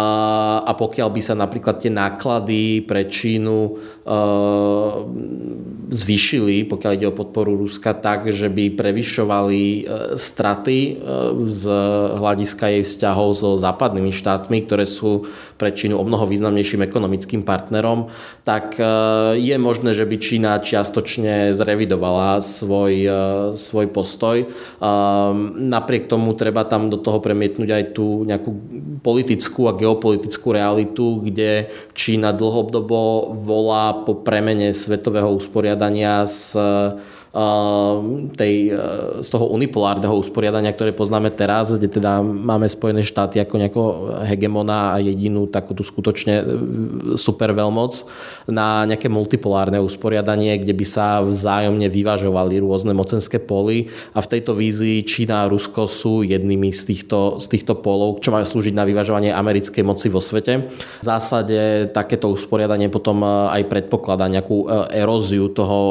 a 0.66 0.72
pokiaľ 0.74 1.14
by 1.14 1.22
sa 1.22 1.38
napríklad 1.38 1.86
tie 1.86 1.94
náklady 1.94 2.82
pre 2.82 3.06
Čínu 3.06 3.58
e, 3.62 3.72
zvýšili, 5.94 6.66
pokiaľ 6.66 6.92
ide 6.98 7.08
o 7.14 7.14
podporu 7.14 7.62
Ruska, 7.62 7.94
tak, 7.94 8.34
že 8.34 8.50
by 8.50 8.74
prevyšovali 8.74 9.62
e, 9.62 9.82
straty 10.18 10.98
z 11.46 11.64
hľadiska 12.24 12.66
jej 12.72 12.84
vzťahov 12.88 13.30
so 13.36 13.50
západnými 13.60 14.16
štátmi, 14.16 14.64
ktoré 14.64 14.88
sú 14.88 15.28
pre 15.60 15.76
Čínu 15.76 16.00
o 16.00 16.08
mnoho 16.08 16.24
významnejším 16.24 16.88
ekonomickým 16.88 17.44
partnerom, 17.44 18.08
tak 18.48 18.80
e, 18.80 18.84
je 19.44 19.56
možné, 19.60 19.92
že 19.92 20.08
by 20.08 20.16
Čína 20.16 20.64
čiastočne 20.64 21.52
zrevidovala 21.52 22.40
svoj, 22.40 22.94
svoj 23.60 23.88
postoj. 23.92 24.48
Napriek 25.60 26.08
tomu 26.08 26.32
treba 26.38 26.64
tam 26.64 26.88
do 26.88 26.96
toho 26.96 27.20
premietnúť 27.20 27.70
aj 27.70 27.84
tú 27.92 28.24
nejakú 28.24 28.52
politickú 29.04 29.68
a 29.68 29.76
geopolitickú 29.76 30.56
realitu, 30.56 31.20
kde 31.20 31.68
Čína 31.92 32.32
dlhodobo 32.32 33.34
volá 33.44 34.06
po 34.08 34.24
premene 34.24 34.72
svetového 34.72 35.28
usporiadania 35.36 36.24
z 36.24 36.56
tej, 38.38 38.70
e, 38.70 38.78
z 39.26 39.28
toho 39.34 39.50
unipolárneho 39.50 40.14
usporiadania, 40.14 40.70
ktoré 40.70 40.94
poznáme 40.94 41.34
teraz, 41.34 41.74
kde 41.74 41.90
teda 41.90 42.22
máme 42.22 42.70
Spojené 42.70 43.02
štáty 43.02 43.42
ako 43.42 43.58
nejakého 43.58 43.90
hegemona 44.30 44.94
a 44.94 45.02
jedinú 45.02 45.50
takú 45.50 45.74
tú 45.74 45.82
skutočne 45.82 46.36
e, 46.38 46.46
super 47.18 47.50
veľmoc 47.58 48.06
na 48.46 48.86
nejaké 48.86 49.10
multipolárne 49.10 49.82
usporiadanie, 49.82 50.62
kde 50.62 50.78
by 50.78 50.86
sa 50.86 51.26
vzájomne 51.26 51.90
vyvažovali 51.90 52.62
rôzne 52.62 52.94
mocenské 52.94 53.42
poly 53.42 53.90
a 54.14 54.22
v 54.22 54.30
tejto 54.38 54.54
vízii 54.54 55.02
Čína 55.02 55.50
a 55.50 55.50
Rusko 55.50 55.90
sú 55.90 56.22
jednými 56.22 56.70
z 56.70 56.86
týchto, 56.86 57.42
z 57.42 57.50
týchto 57.50 57.82
polov, 57.82 58.22
čo 58.22 58.30
majú 58.30 58.46
slúžiť 58.46 58.78
na 58.78 58.86
vyvažovanie 58.86 59.34
americkej 59.34 59.82
moci 59.82 60.14
vo 60.14 60.22
svete. 60.22 60.70
V 61.02 61.06
zásade 61.06 61.90
takéto 61.98 62.30
usporiadanie 62.30 62.94
potom 62.94 63.26
e, 63.26 63.58
aj 63.58 63.66
predpokladá 63.74 64.30
nejakú 64.30 64.70
eróziu 64.94 65.50
toho 65.50 65.82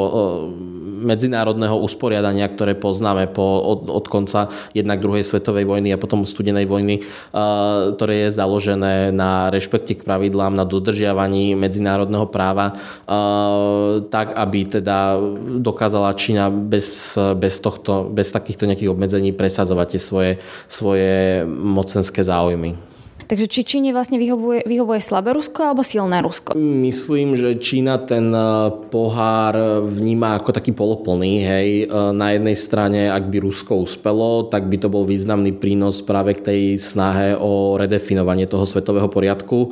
medzinárodného 1.33 1.81
usporiadania, 1.81 2.45
ktoré 2.45 2.77
poznáme 2.77 3.25
po, 3.25 3.41
od, 3.41 3.89
od 3.89 4.05
konca 4.05 4.53
jednak 4.77 5.01
druhej 5.01 5.25
svetovej 5.25 5.65
vojny 5.65 5.89
a 5.89 5.97
potom 5.97 6.21
studenej 6.29 6.69
vojny, 6.69 7.01
uh, 7.01 7.89
ktoré 7.97 8.29
je 8.29 8.37
založené 8.37 9.09
na 9.09 9.49
rešpekte 9.49 9.97
k 9.97 10.05
pravidlám, 10.05 10.53
na 10.53 10.61
dodržiavaní 10.61 11.57
medzinárodného 11.57 12.29
práva, 12.29 12.77
uh, 12.77 14.05
tak 14.13 14.37
aby 14.37 14.77
teda 14.77 15.17
dokázala 15.57 16.13
Čína 16.13 16.53
bez, 16.53 17.17
bez, 17.33 17.57
tohto, 17.57 18.13
bez 18.13 18.29
takýchto 18.29 18.69
nejakých 18.69 18.93
obmedzení 18.93 19.33
presadzovať 19.33 19.97
tie 19.97 20.01
svoje, 20.05 20.31
svoje 20.69 21.41
mocenské 21.49 22.21
záujmy. 22.21 22.92
Takže 23.27 23.45
či 23.47 23.61
Číne 23.63 23.95
vlastne 23.95 24.19
vyhovuje, 24.19 24.67
vyhovuje 24.67 24.99
slabé 24.99 25.31
Rusko 25.31 25.71
alebo 25.71 25.81
silné 25.85 26.19
Rusko? 26.19 26.57
Myslím, 26.59 27.39
že 27.39 27.55
Čína 27.55 28.01
ten 28.03 28.33
e, 28.33 28.41
pohár 28.91 29.55
vníma 29.85 30.41
ako 30.41 30.51
taký 30.51 30.75
poloplný. 30.75 31.39
Hej. 31.43 31.67
E, 31.83 31.85
na 32.11 32.35
jednej 32.35 32.57
strane, 32.57 33.07
ak 33.07 33.29
by 33.31 33.37
Rusko 33.39 33.83
uspelo, 33.83 34.49
tak 34.51 34.67
by 34.67 34.77
to 34.81 34.91
bol 34.91 35.07
významný 35.07 35.55
prínos 35.55 36.03
práve 36.03 36.35
k 36.35 36.45
tej 36.51 36.61
snahe 36.81 37.39
o 37.39 37.79
redefinovanie 37.79 38.49
toho 38.49 38.67
svetového 38.67 39.07
poriadku. 39.07 39.71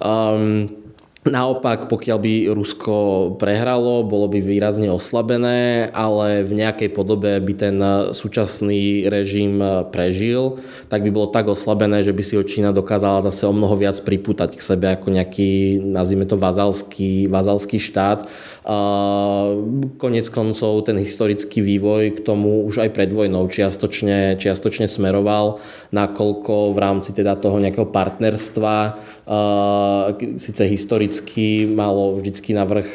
Um, 0.00 0.85
Naopak, 1.26 1.90
pokiaľ 1.90 2.18
by 2.22 2.34
Rusko 2.54 2.94
prehralo, 3.34 4.06
bolo 4.06 4.30
by 4.30 4.38
výrazne 4.38 4.86
oslabené, 4.94 5.90
ale 5.90 6.46
v 6.46 6.62
nejakej 6.62 6.94
podobe 6.94 7.34
by 7.42 7.54
ten 7.58 7.76
súčasný 8.14 9.10
režim 9.10 9.58
prežil, 9.90 10.62
tak 10.86 11.02
by 11.02 11.10
bolo 11.10 11.34
tak 11.34 11.50
oslabené, 11.50 12.06
že 12.06 12.14
by 12.14 12.22
si 12.22 12.38
ho 12.38 12.46
Čína 12.46 12.70
dokázala 12.70 13.26
zase 13.26 13.42
o 13.42 13.50
mnoho 13.50 13.74
viac 13.74 13.98
pripútať 14.06 14.54
k 14.54 14.62
sebe 14.62 14.86
ako 14.86 15.18
nejaký, 15.18 15.82
nazvime 15.82 16.30
to, 16.30 16.38
vazalský, 16.38 17.26
vazalský 17.26 17.82
štát. 17.82 18.30
Konec 19.98 20.26
koncov 20.30 20.86
ten 20.86 20.94
historický 21.02 21.58
vývoj 21.58 22.16
k 22.16 22.20
tomu 22.22 22.62
už 22.70 22.86
aj 22.86 22.94
pred 22.94 23.10
vojnou 23.10 23.50
čiastočne, 23.50 24.38
čiastočne 24.38 24.86
smeroval, 24.86 25.58
nakoľko 25.90 26.70
v 26.70 26.78
rámci 26.78 27.10
teda 27.10 27.34
toho 27.34 27.58
nejakého 27.58 27.90
partnerstva, 27.90 28.94
síce 30.38 30.62
historicky 30.64 31.06
teoreticky 31.16 31.66
malo 31.66 32.16
vždycky 32.16 32.54
navrh 32.54 32.88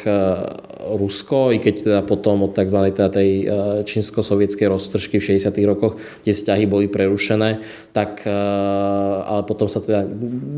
Rusko, 0.82 1.54
i 1.54 1.62
keď 1.62 1.74
teda 1.78 2.00
potom 2.02 2.42
od 2.42 2.58
tzv. 2.58 2.90
Teda 2.90 3.06
tej 3.06 3.46
čínsko-sovietskej 3.86 4.66
roztržky 4.66 5.22
v 5.22 5.38
60. 5.38 5.54
rokoch 5.62 5.94
tie 6.26 6.34
vzťahy 6.34 6.66
boli 6.66 6.90
prerušené, 6.90 7.62
tak 7.94 8.26
ale 8.26 9.46
potom 9.46 9.70
sa 9.70 9.78
teda 9.78 10.02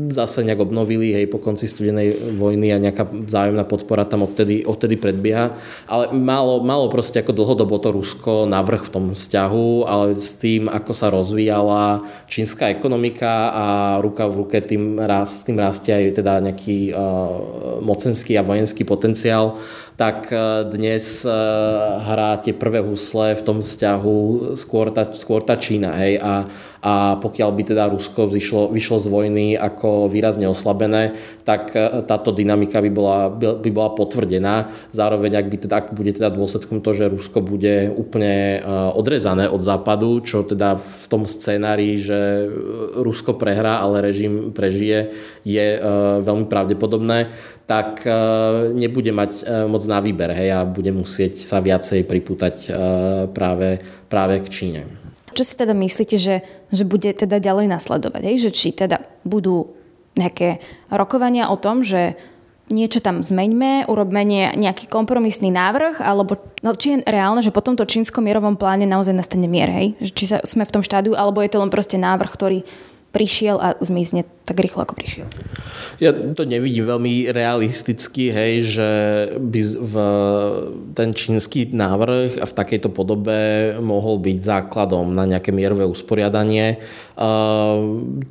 zase 0.09 0.41
nejak 0.41 0.65
obnovili 0.65 1.13
hej, 1.13 1.29
po 1.29 1.37
konci 1.37 1.69
studenej 1.69 2.33
vojny 2.41 2.73
a 2.73 2.81
nejaká 2.81 3.05
vzájomná 3.05 3.69
podpora 3.69 4.09
tam 4.09 4.25
odtedy, 4.25 4.65
odtedy 4.65 4.97
predbieha. 4.97 5.53
Ale 5.85 6.09
malo, 6.09 6.65
malo 6.65 6.89
proste 6.89 7.21
ako 7.21 7.37
dlhodobo 7.37 7.77
to 7.77 7.93
Rusko 7.93 8.49
navrh 8.49 8.81
v 8.81 8.93
tom 8.97 9.05
vzťahu, 9.13 9.85
ale 9.85 10.17
s 10.17 10.41
tým, 10.41 10.65
ako 10.65 10.91
sa 10.97 11.13
rozvíjala 11.13 12.01
čínska 12.25 12.73
ekonomika 12.73 13.53
a 13.53 13.65
ruka 14.01 14.25
v 14.25 14.41
ruke 14.41 14.57
tým, 14.57 14.97
rast, 14.97 15.45
tým 15.45 15.61
rastie 15.65 15.91
aj 15.97 16.21
teda 16.21 16.37
nejaký 16.45 16.93
uh, 16.93 17.81
mocenský 17.81 18.37
a 18.37 18.45
vojenský 18.45 18.85
potenciál, 18.85 19.57
tak 19.95 20.27
uh, 20.31 20.67
dnes 20.67 21.23
uh, 21.23 21.31
hrá 22.03 22.35
tie 22.43 22.51
prvé 22.51 22.83
husle 22.83 23.31
v 23.31 23.41
tom 23.43 23.63
vzťahu 23.63 24.51
skôr 24.59 24.91
tá, 24.91 25.07
skôr 25.15 25.39
tá 25.39 25.55
Čína. 25.55 25.95
Hej, 25.95 26.19
a 26.19 26.45
a 26.85 27.17
pokiaľ 27.17 27.49
by 27.49 27.63
teda 27.65 27.89
Rusko 27.89 28.29
vyšlo, 28.29 28.69
vyšlo 28.69 29.01
z 29.01 29.07
vojny 29.09 29.47
ako 29.57 30.05
výrazne 30.05 30.45
oslabené, 30.45 31.17
tak 31.41 31.73
e, 31.73 32.05
táto 32.05 32.29
dynamika 32.29 32.77
by 32.77 32.91
bola, 32.93 33.33
by 33.33 33.69
bola 33.73 33.89
potvrdená. 33.97 34.69
Zároveň, 34.93 35.33
ak, 35.33 35.49
by 35.49 35.57
teda, 35.65 35.75
ak 35.81 35.97
bude 35.97 36.13
teda 36.13 36.29
dôsledkom 36.29 36.85
to, 36.85 36.93
že 36.93 37.09
Rusko 37.09 37.41
bude 37.41 37.89
úplne 37.89 38.61
odrezané 38.93 39.49
od 39.49 39.65
západu, 39.65 40.21
čo 40.21 40.45
teda 40.45 40.77
v 40.77 41.05
tom 41.09 41.25
scenári, 41.25 41.97
že 41.97 42.45
Rusko 43.01 43.33
prehrá, 43.33 43.81
ale 43.81 44.05
režim 44.05 44.53
prežije, 44.53 45.09
je 45.41 45.67
veľmi 46.21 46.45
pravdepodobné, 46.45 47.33
tak 47.65 48.05
nebude 48.77 49.09
mať 49.09 49.31
na 49.87 50.01
výber 50.01 50.33
hej, 50.33 50.51
a 50.51 50.67
bude 50.67 50.91
musieť 50.91 51.41
sa 51.41 51.61
viacej 51.61 52.05
pripútať 52.05 52.55
práve, 53.31 53.79
práve 54.09 54.41
k 54.43 54.47
Číne. 54.49 54.81
Čo 55.35 55.43
si 55.43 55.53
teda 55.59 55.75
myslíte, 55.75 56.15
že, 56.15 56.47
že 56.71 56.87
bude 56.87 57.11
teda 57.11 57.43
ďalej 57.43 57.67
nasledovať? 57.67 58.21
Hej? 58.23 58.35
Že 58.47 58.51
či 58.55 58.67
teda 58.71 59.03
budú 59.27 59.75
nejaké 60.15 60.63
rokovania 60.87 61.51
o 61.51 61.59
tom, 61.59 61.83
že 61.83 62.15
niečo 62.71 62.97
tam 62.97 63.21
zmeňme, 63.21 63.85
urobme 63.85 64.25
nejaký 64.55 64.89
kompromisný 64.89 65.53
návrh, 65.53 66.01
alebo 66.01 66.39
no, 66.65 66.73
či 66.73 66.97
je 66.97 67.05
reálne, 67.05 67.45
že 67.45 67.53
po 67.53 67.61
tomto 67.61 67.85
čínskom 67.85 68.25
mierovom 68.25 68.57
pláne 68.57 68.89
naozaj 68.89 69.13
nastane 69.13 69.45
mier, 69.45 69.69
hej? 69.69 69.93
Či 70.01 70.25
sa, 70.33 70.37
sme 70.41 70.65
v 70.65 70.73
tom 70.73 70.81
štádiu, 70.81 71.13
alebo 71.13 71.45
je 71.45 71.51
to 71.53 71.61
len 71.61 71.69
proste 71.69 71.99
návrh, 71.99 72.31
ktorý 72.31 72.65
prišiel 73.15 73.55
a 73.63 73.79
zmizne 73.79 74.27
tak 74.43 74.59
rýchlo, 74.59 74.83
ako 74.83 74.93
prišiel. 74.99 75.25
Ja 75.97 76.11
to 76.11 76.43
nevidím 76.43 76.85
veľmi 76.85 77.31
realisticky, 77.33 78.29
hej, 78.29 78.53
že 78.77 78.89
by 79.39 79.59
v 79.79 79.95
ten 80.93 81.15
čínsky 81.15 81.71
návrh 81.71 82.43
v 82.43 82.53
takejto 82.53 82.91
podobe 82.91 83.73
mohol 83.79 84.19
byť 84.19 84.37
základom 84.37 85.15
na 85.15 85.23
nejaké 85.25 85.49
mierové 85.55 85.87
usporiadanie. 85.87 86.77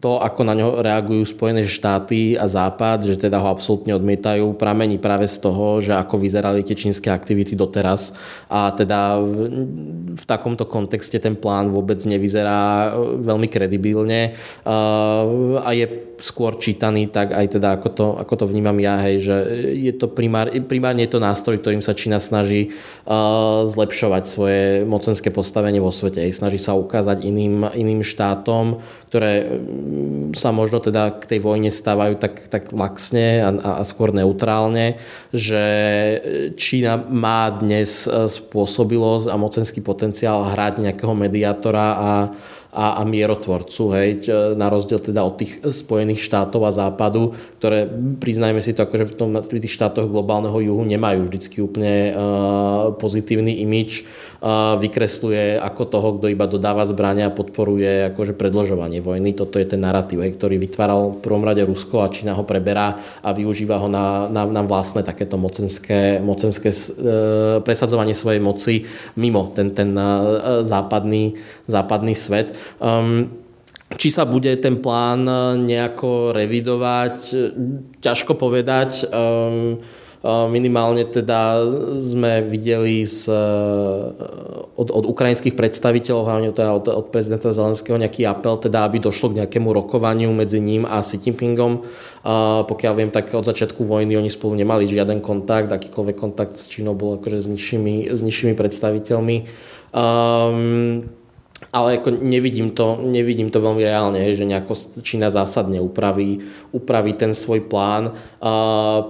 To, 0.05 0.11
ako 0.21 0.41
na 0.45 0.55
ňo 0.55 0.85
reagujú 0.85 1.25
Spojené 1.25 1.65
štáty 1.65 2.37
a 2.37 2.45
Západ, 2.45 3.09
že 3.09 3.17
teda 3.17 3.41
ho 3.41 3.49
absolútne 3.49 3.97
odmietajú, 3.97 4.55
pramení 4.61 5.01
práve 5.01 5.25
z 5.25 5.41
toho, 5.41 5.81
že 5.81 5.97
ako 5.97 6.21
vyzerali 6.21 6.61
tie 6.61 6.77
čínske 6.77 7.09
aktivity 7.09 7.57
doteraz 7.57 8.13
a 8.53 8.71
teda 8.77 9.19
v, 9.25 9.37
v 10.15 10.25
takomto 10.29 10.69
kontexte 10.69 11.17
ten 11.17 11.33
plán 11.33 11.73
vôbec 11.73 11.97
nevyzerá 12.05 12.93
veľmi 13.25 13.49
kredibilne 13.49 14.37
a 15.61 15.71
je 15.75 15.87
skôr 16.25 16.57
čítaný 16.57 17.11
tak 17.11 17.35
aj 17.35 17.59
teda 17.59 17.77
ako 17.77 17.89
to, 17.93 18.07
ako 18.17 18.35
to 18.41 18.45
vnímam 18.49 18.77
ja, 18.79 18.97
hej, 19.03 19.21
že 19.21 19.37
je 19.77 19.93
to 19.93 20.09
primár, 20.09 20.49
primárne 20.65 21.05
je 21.05 21.13
to 21.13 21.21
nástroj, 21.21 21.61
ktorým 21.61 21.83
sa 21.83 21.93
Čína 21.93 22.23
snaží 22.23 22.71
uh, 22.71 23.67
zlepšovať 23.67 24.23
svoje 24.25 24.63
mocenské 24.87 25.29
postavenie 25.35 25.83
vo 25.83 25.91
svete. 25.91 26.23
Hej, 26.23 26.39
snaží 26.39 26.57
sa 26.63 26.79
ukázať 26.79 27.27
iným, 27.27 27.67
iným 27.77 28.01
štátom, 28.07 28.81
ktoré 29.11 29.61
mm, 29.61 30.39
sa 30.39 30.55
možno 30.55 30.81
teda 30.81 31.19
k 31.19 31.37
tej 31.37 31.41
vojne 31.43 31.69
stávajú 31.69 32.15
tak, 32.17 32.49
tak 32.49 32.71
laxne 32.71 33.43
a, 33.43 33.81
a 33.81 33.83
skôr 33.83 34.15
neutrálne, 34.15 34.97
že 35.35 35.65
Čína 36.55 36.99
má 36.99 37.51
dnes 37.53 38.07
e, 38.07 38.27
spôsobilosť 38.31 39.31
a 39.31 39.37
mocenský 39.37 39.83
potenciál 39.83 40.47
hrať 40.47 40.83
nejakého 40.83 41.15
mediátora 41.15 41.89
a 41.95 42.11
a, 42.75 42.99
a 42.99 43.03
mierotvorcu, 43.07 43.83
hej, 43.95 44.27
na 44.59 44.67
rozdiel 44.67 44.99
teda 44.99 45.23
od 45.23 45.39
tých 45.39 45.63
Spojených 45.63 46.27
štátov 46.27 46.67
a 46.67 46.75
západu, 46.75 47.31
ktoré, 47.63 47.87
priznajme 48.19 48.59
si 48.59 48.75
to, 48.75 48.83
akože 48.83 49.07
v, 49.07 49.15
tom, 49.15 49.31
tých 49.47 49.71
štátoch 49.79 50.11
globálneho 50.11 50.59
juhu 50.59 50.83
nemajú 50.83 51.31
vždycky 51.31 51.63
úplne 51.63 52.11
uh, 52.11 52.91
pozitívny 52.99 53.63
imič, 53.63 54.03
vykresluje 54.77 55.57
ako 55.57 55.83
toho, 55.89 56.09
kto 56.21 56.29
iba 56.29 56.45
dodáva 56.45 56.85
zbrania 56.85 57.33
a 57.33 57.37
podporuje 57.37 58.13
akože 58.13 58.37
predložovanie 58.37 59.01
vojny. 59.01 59.33
Toto 59.33 59.57
je 59.57 59.65
ten 59.65 59.81
narratív, 59.81 60.21
ktorý 60.21 60.61
vytváral 60.61 61.17
v 61.17 61.23
prvom 61.25 61.41
rade 61.49 61.65
Rusko 61.65 62.05
a 62.05 62.13
Čína 62.13 62.37
ho 62.37 62.45
preberá 62.45 63.01
a 63.25 63.33
využíva 63.33 63.81
ho 63.81 63.89
na, 63.89 64.29
na, 64.29 64.45
na 64.45 64.61
vlastné 64.61 65.01
takéto 65.01 65.41
mocenské, 65.41 66.21
mocenské 66.21 66.69
uh, 66.69 67.65
presadzovanie 67.65 68.13
svojej 68.13 68.45
moci 68.45 68.85
mimo 69.17 69.49
ten, 69.57 69.73
ten 69.73 69.97
uh, 69.97 70.61
západný, 70.61 71.41
západný 71.65 72.13
svet. 72.13 72.53
Um, 72.85 73.41
či 73.97 74.13
sa 74.13 74.27
bude 74.27 74.51
ten 74.59 74.83
plán 74.83 75.23
nejako 75.65 76.35
revidovať, 76.35 77.17
ťažko 78.03 78.35
povedať. 78.35 79.07
Um, 79.07 79.79
minimálne 80.25 81.05
teda 81.05 81.69
sme 81.93 82.41
videli 82.41 83.05
z, 83.05 83.29
od, 84.73 84.89
od 84.89 85.05
ukrajinských 85.05 85.53
predstaviteľov, 85.53 86.25
hlavne 86.25 86.49
teda 86.57 86.73
od, 86.73 86.89
od 86.89 87.07
prezidenta 87.13 87.53
Zelenského, 87.53 88.01
nejaký 88.01 88.25
apel, 88.25 88.57
teda 88.57 88.89
aby 88.89 89.05
došlo 89.05 89.37
k 89.37 89.45
nejakému 89.45 89.69
rokovaniu 89.69 90.33
medzi 90.33 90.65
ním 90.65 90.89
a 90.89 91.05
Xi 91.05 91.21
Jinpingom. 91.21 91.85
Pokiaľ 92.65 92.93
viem, 92.97 93.13
tak 93.13 93.37
od 93.37 93.45
začiatku 93.45 93.85
vojny 93.85 94.17
oni 94.17 94.33
spolu 94.33 94.57
nemali 94.57 94.89
žiaden 94.89 95.21
kontakt, 95.21 95.69
akýkoľvek 95.69 96.17
kontakt 96.17 96.57
s 96.57 96.73
Čínou 96.73 96.97
bol 96.97 97.21
akože 97.21 97.45
s 97.45 97.49
nižšími, 97.53 98.09
s 98.09 98.21
nižšími 98.25 98.57
predstaviteľmi. 98.57 99.37
Um, 99.93 101.24
ale 101.75 101.99
ako 101.99 102.23
nevidím, 102.23 102.71
to, 102.71 103.03
nevidím 103.03 103.51
to 103.51 103.59
veľmi 103.59 103.83
reálne, 103.83 104.23
že 104.39 104.47
nejako 104.47 105.03
Čína 105.03 105.35
zásadne 105.35 105.83
upraví, 105.83 106.47
upraví 106.71 107.19
ten 107.19 107.35
svoj 107.35 107.67
plán, 107.67 108.15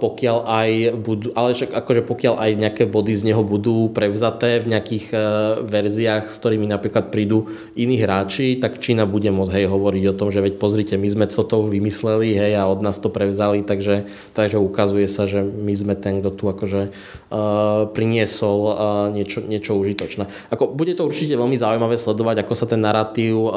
pokiaľ 0.00 0.38
aj 0.48 0.70
budú, 0.96 1.28
ale 1.36 1.52
však 1.52 1.76
akože 1.76 2.02
pokiaľ 2.08 2.34
aj 2.40 2.50
nejaké 2.56 2.84
body 2.88 3.12
z 3.12 3.22
neho 3.28 3.44
budú 3.44 3.92
prevzaté 3.92 4.64
v 4.64 4.72
nejakých 4.72 5.06
uh, 5.12 5.20
verziách, 5.60 6.30
s 6.30 6.40
ktorými 6.40 6.64
napríklad 6.64 7.12
prídu 7.12 7.52
iní 7.76 8.00
hráči, 8.00 8.56
tak 8.56 8.80
Čína 8.80 9.04
bude 9.04 9.28
môcť 9.28 9.60
hej, 9.60 9.66
hovoriť 9.68 10.04
o 10.08 10.16
tom, 10.16 10.32
že 10.32 10.40
veď 10.40 10.56
pozrite, 10.56 10.94
my 10.96 11.08
sme 11.10 11.26
to 11.28 11.58
vymysleli 11.66 12.32
hej, 12.32 12.56
a 12.56 12.70
od 12.70 12.80
nás 12.80 12.96
to 12.96 13.12
prevzali, 13.12 13.60
takže, 13.60 14.08
takže 14.32 14.56
ukazuje 14.56 15.04
sa, 15.04 15.28
že 15.28 15.44
my 15.44 15.74
sme 15.76 15.94
ten, 15.98 16.24
kto 16.24 16.30
tu 16.32 16.44
akože 16.48 16.88
uh, 16.88 17.90
priniesol 17.92 18.58
uh, 18.64 18.74
niečo, 19.10 19.44
niečo 19.44 19.76
užitočné. 19.76 20.30
Ako, 20.54 20.72
bude 20.72 20.94
to 20.94 21.04
určite 21.04 21.34
veľmi 21.34 21.58
zaujímavé 21.58 21.98
sledovať, 21.98 22.46
ako 22.46 22.53
sa 22.54 22.66
ten 22.66 22.80
narratív 22.80 23.50
uh, 23.50 23.52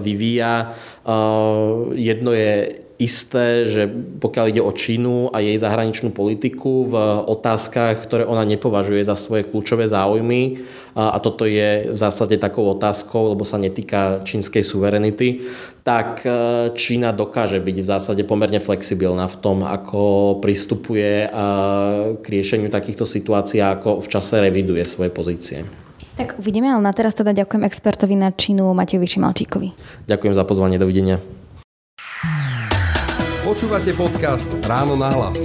vyvíja. 0.00 0.76
Uh, 1.02 1.92
jedno 1.96 2.32
je 2.32 2.84
isté, 2.96 3.68
že 3.68 3.84
pokiaľ 4.20 4.44
ide 4.56 4.62
o 4.64 4.72
Čínu 4.72 5.28
a 5.28 5.44
jej 5.44 5.60
zahraničnú 5.60 6.16
politiku 6.16 6.88
v 6.88 6.94
otázkach, 7.28 8.08
ktoré 8.08 8.24
ona 8.24 8.40
nepovažuje 8.48 9.04
za 9.04 9.12
svoje 9.12 9.44
kľúčové 9.44 9.84
záujmy, 9.84 10.64
a 10.96 11.20
toto 11.20 11.44
je 11.44 11.92
v 11.92 11.98
zásade 12.00 12.40
takou 12.40 12.72
otázkou, 12.72 13.36
lebo 13.36 13.44
sa 13.44 13.60
netýka 13.60 14.24
čínskej 14.24 14.64
suverenity, 14.64 15.44
tak 15.84 16.24
Čína 16.72 17.12
dokáže 17.12 17.60
byť 17.60 17.76
v 17.84 17.90
zásade 17.92 18.22
pomerne 18.24 18.64
flexibilná 18.64 19.28
v 19.28 19.36
tom, 19.44 19.60
ako 19.60 20.40
pristupuje 20.40 21.28
k 22.16 22.24
riešeniu 22.24 22.72
takýchto 22.72 23.04
situácií 23.04 23.60
a 23.60 23.76
ako 23.76 24.00
v 24.00 24.08
čase 24.08 24.40
reviduje 24.40 24.88
svoje 24.88 25.12
pozície. 25.12 25.68
Tak 26.16 26.40
uvidíme, 26.40 26.72
ale 26.72 26.80
na 26.80 26.96
teraz 26.96 27.12
teda 27.12 27.36
ďakujem 27.36 27.60
expertovi 27.60 28.16
na 28.16 28.32
Čínu 28.32 28.72
Matejovi 28.72 29.04
Šimalčíkovi. 29.04 29.68
Ďakujem 30.08 30.32
za 30.32 30.48
pozvanie, 30.48 30.80
dovidenia. 30.80 31.20
Počúvate 33.44 33.92
podcast 33.92 34.48
Ráno 34.64 34.96
na 34.96 35.12
hlas. 35.12 35.36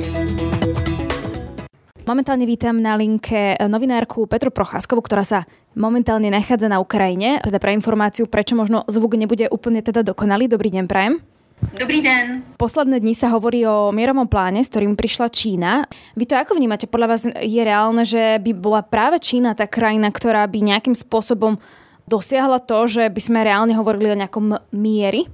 Momentálne 2.08 2.48
vítam 2.48 2.80
na 2.80 2.96
linke 2.96 3.60
novinárku 3.60 4.26
Petru 4.32 4.50
Procházkovú, 4.50 5.04
ktorá 5.04 5.28
sa 5.28 5.40
momentálne 5.76 6.32
nachádza 6.32 6.72
na 6.72 6.80
Ukrajine. 6.80 7.44
Teda 7.44 7.60
pre 7.60 7.76
informáciu, 7.76 8.26
prečo 8.32 8.56
možno 8.56 8.88
zvuk 8.88 9.20
nebude 9.20 9.52
úplne 9.52 9.84
teda 9.84 10.08
dokonalý. 10.08 10.48
Dobrý 10.48 10.72
deň, 10.72 10.88
Prajem. 10.88 11.20
Dobrý 11.62 12.02
deň. 12.02 12.58
Posledné 12.58 12.98
dni 12.98 13.14
sa 13.14 13.30
hovorí 13.30 13.62
o 13.70 13.94
mierovom 13.94 14.26
pláne, 14.26 14.66
s 14.66 14.74
ktorým 14.74 14.98
prišla 14.98 15.30
Čína. 15.30 15.86
Vy 16.18 16.26
to 16.26 16.34
ako 16.34 16.58
vnímate? 16.58 16.90
Podľa 16.90 17.08
vás 17.14 17.22
je 17.30 17.62
reálne, 17.62 18.02
že 18.02 18.42
by 18.42 18.52
bola 18.58 18.82
práve 18.82 19.22
Čína 19.22 19.54
tá 19.54 19.70
krajina, 19.70 20.10
ktorá 20.10 20.42
by 20.50 20.58
nejakým 20.58 20.98
spôsobom 20.98 21.62
dosiahla 22.10 22.58
to, 22.66 22.90
že 22.90 23.06
by 23.14 23.22
sme 23.22 23.46
reálne 23.46 23.78
hovorili 23.78 24.10
o 24.10 24.18
nejakom 24.18 24.58
miery? 24.74 25.30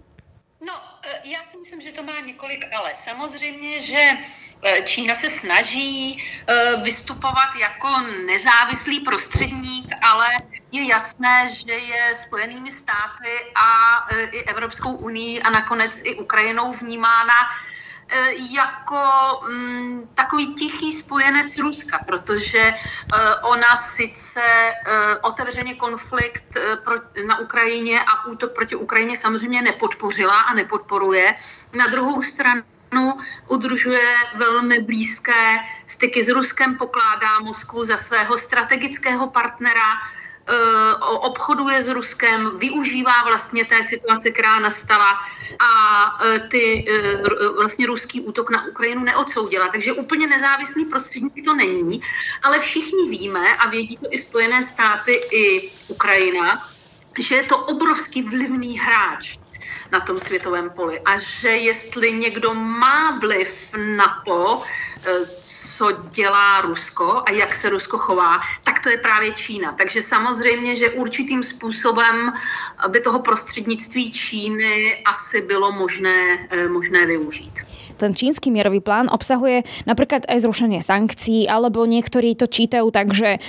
No, 0.59 0.75
e, 1.23 1.31
ja 1.31 1.39
si 1.47 1.55
myslím, 1.63 1.79
že 1.79 1.95
to 1.95 2.03
má 2.03 2.19
několik 2.19 2.67
ale. 2.75 2.91
Samozřejmě, 2.91 3.79
že 3.79 4.01
Čína 4.83 5.15
se 5.15 5.29
snaží 5.29 6.19
vystupovat 6.83 7.55
jako 7.61 7.87
nezávislý 8.25 8.99
prostředník, 8.99 9.85
ale 10.01 10.27
je 10.71 10.87
jasné, 10.87 11.47
že 11.47 11.73
je 11.73 12.13
Spojenými 12.13 12.71
státy 12.71 13.33
a 13.55 13.69
i 14.31 14.43
Evropskou 14.43 14.91
unii 14.91 15.41
a 15.41 15.49
nakonec 15.49 16.01
i 16.05 16.15
Ukrajinou 16.15 16.73
vnímána 16.73 17.49
Eh, 18.09 18.33
jako 18.55 19.01
mm, 19.49 20.09
takový 20.13 20.55
tichý 20.55 20.91
spojenec 20.93 21.57
Ruska, 21.57 21.99
protože 22.05 22.59
eh, 22.59 23.35
ona 23.41 23.75
sice 23.75 24.41
eh, 24.41 25.17
otevřeně 25.21 25.75
konflikt 25.75 26.57
na 27.27 27.39
Ukrajině 27.39 28.01
a 28.01 28.25
útok 28.25 28.53
proti 28.53 28.75
Ukrajině 28.75 29.17
samozřejmě 29.17 29.61
nepodpořila 29.61 30.41
a 30.41 30.53
nepodporuje. 30.53 31.35
Na 31.73 31.87
druhou 31.87 32.21
stranu 32.21 33.13
udržuje 33.47 34.15
velmi 34.35 34.79
blízké 34.79 35.57
styky 35.87 36.23
s 36.23 36.29
Ruskem, 36.29 36.75
pokládá 36.75 37.39
Moskvu 37.39 37.85
za 37.85 37.97
svého 37.97 38.37
strategického 38.37 39.27
partnera, 39.27 39.93
obchoduje 40.99 41.81
s 41.81 41.87
Ruskem, 41.87 42.57
využívá 42.57 43.23
vlastně 43.25 43.65
té 43.65 43.83
situace, 43.83 44.31
která 44.31 44.59
nastala 44.59 45.11
a 45.59 45.71
eh, 46.25 46.39
ty 46.39 46.85
eh, 46.89 47.49
vlastně 47.57 47.87
ruský 47.87 48.21
útok 48.21 48.49
na 48.49 48.67
Ukrajinu 48.67 49.03
neodsoudila. 49.03 49.67
Takže 49.67 49.93
úplně 49.93 50.27
nezávislý 50.27 50.85
prostředník 50.85 51.45
to 51.45 51.53
není, 51.53 52.01
ale 52.43 52.59
všichni 52.59 53.09
víme 53.09 53.55
a 53.55 53.69
vědí 53.69 53.97
to 53.97 54.07
i 54.11 54.17
Spojené 54.17 54.63
státy, 54.63 55.21
i 55.31 55.71
Ukrajina, 55.87 56.69
že 57.19 57.35
je 57.35 57.43
to 57.43 57.57
obrovský 57.57 58.21
vlivný 58.21 58.79
hráč 58.79 59.37
na 59.91 59.99
tom 59.99 60.19
světovém 60.19 60.69
poli. 60.69 60.99
A 60.99 61.17
že 61.17 61.49
jestli 61.49 62.11
někdo 62.11 62.53
má 62.53 63.17
vliv 63.21 63.71
na 63.95 64.07
to, 64.25 64.61
eh, 64.61 65.11
co 65.41 65.85
dělá 66.11 66.61
Rusko 66.61 67.23
a 67.25 67.31
jak 67.31 67.55
se 67.55 67.69
Rusko 67.69 67.97
chová, 67.97 68.39
tak 68.63 68.79
to 68.83 68.89
je 68.89 68.97
právě 68.97 69.31
Čína. 69.31 69.71
Takže 69.71 70.01
samozřejmě, 70.01 70.75
že 70.75 70.89
určitým 70.89 71.43
způsobem 71.43 72.33
by 72.87 73.01
toho 73.01 73.19
prostřednictví 73.19 74.11
Číny 74.11 75.03
asi 75.05 75.41
bylo 75.41 75.71
možné, 75.71 76.47
eh, 76.49 76.67
možné 76.67 77.05
využít 77.05 77.53
ten 77.97 78.13
čínsky 78.13 78.53
mierový 78.53 78.79
plán 78.79 79.09
obsahuje 79.09 79.65
napríklad 79.89 80.29
aj 80.29 80.45
zrušenie 80.45 80.85
sankcií, 80.85 81.49
alebo 81.49 81.81
niektorí 81.89 82.37
to 82.37 82.45
čítajú 82.45 82.93
tak, 82.93 83.09
že 83.11 83.41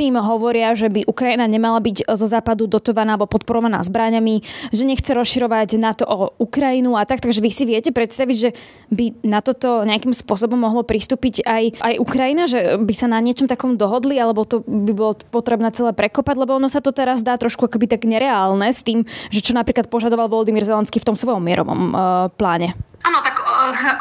tým 0.00 0.16
hovoria, 0.16 0.72
že 0.72 0.88
by 0.88 1.04
Ukrajina 1.04 1.44
nemala 1.44 1.76
byť 1.76 2.08
zo 2.16 2.24
západu 2.24 2.64
dotovaná 2.64 3.20
alebo 3.20 3.28
podporovaná 3.28 3.84
zbraňami, 3.84 4.40
že 4.72 4.88
nechce 4.88 5.12
rozširovať 5.12 5.76
NATO 5.76 6.08
o 6.08 6.32
Ukrajinu 6.40 6.96
a 6.96 7.04
tak. 7.04 7.20
Takže 7.20 7.44
vy 7.44 7.52
si 7.52 7.68
viete 7.68 7.92
predstaviť, 7.92 8.36
že 8.40 8.56
by 8.88 9.28
na 9.28 9.44
toto 9.44 9.84
nejakým 9.84 10.16
spôsobom 10.16 10.56
mohlo 10.56 10.88
pristúpiť 10.88 11.44
aj, 11.44 11.84
aj 11.84 11.94
Ukrajina, 12.00 12.48
že 12.48 12.80
by 12.80 12.94
sa 12.96 13.12
na 13.12 13.20
niečom 13.20 13.44
takom 13.44 13.76
dohodli, 13.76 14.16
alebo 14.16 14.48
to 14.48 14.64
by 14.64 14.92
bolo 14.96 15.12
potrebné 15.28 15.68
celé 15.76 15.92
prekopať, 15.92 16.36
lebo 16.40 16.56
ono 16.56 16.72
sa 16.72 16.80
to 16.80 16.96
teraz 16.96 17.20
dá 17.20 17.36
trošku 17.36 17.68
akoby 17.68 17.84
tak 17.84 18.08
nereálne 18.08 18.72
s 18.72 18.80
tým, 18.80 19.04
že 19.28 19.44
čo 19.44 19.52
napríklad 19.52 19.92
požadoval 19.92 20.32
Volodymyr 20.32 20.64
Zelenský 20.64 20.96
v 20.96 21.12
tom 21.12 21.16
svojom 21.18 21.44
mierovom 21.44 21.92
uh, 21.92 22.32
pláne. 22.40 22.72
Ano, 23.04 23.20
tak 23.20 23.29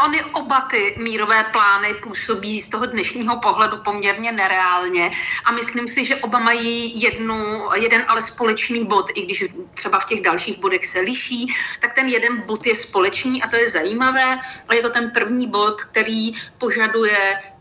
ony 0.05 0.23
oba 0.23 0.61
ty 0.61 0.95
mírové 0.97 1.43
plány 1.43 1.93
působí 1.93 2.61
z 2.61 2.69
toho 2.69 2.85
dnešního 2.85 3.39
pohledu 3.39 3.77
poměrně 3.77 4.31
nereálně 4.31 5.11
a 5.45 5.51
myslím 5.51 5.87
si, 5.87 6.03
že 6.03 6.15
oba 6.15 6.39
mají 6.39 7.01
jednu, 7.01 7.69
jeden 7.75 8.05
ale 8.07 8.21
společný 8.21 8.85
bod, 8.85 9.05
i 9.15 9.21
když 9.21 9.43
třeba 9.73 9.99
v 9.99 10.05
těch 10.05 10.21
dalších 10.21 10.59
bodech 10.59 10.85
se 10.85 10.99
liší, 10.99 11.47
tak 11.81 11.93
ten 11.93 12.07
jeden 12.07 12.41
bod 12.41 12.65
je 12.65 12.75
společný 12.75 13.43
a 13.43 13.47
to 13.47 13.55
je 13.55 13.69
zajímavé 13.69 14.39
a 14.67 14.73
je 14.73 14.81
to 14.81 14.89
ten 14.89 15.11
první 15.11 15.47
bod, 15.47 15.81
který 15.81 16.33
požaduje 16.57 17.39
Eh, 17.39 17.58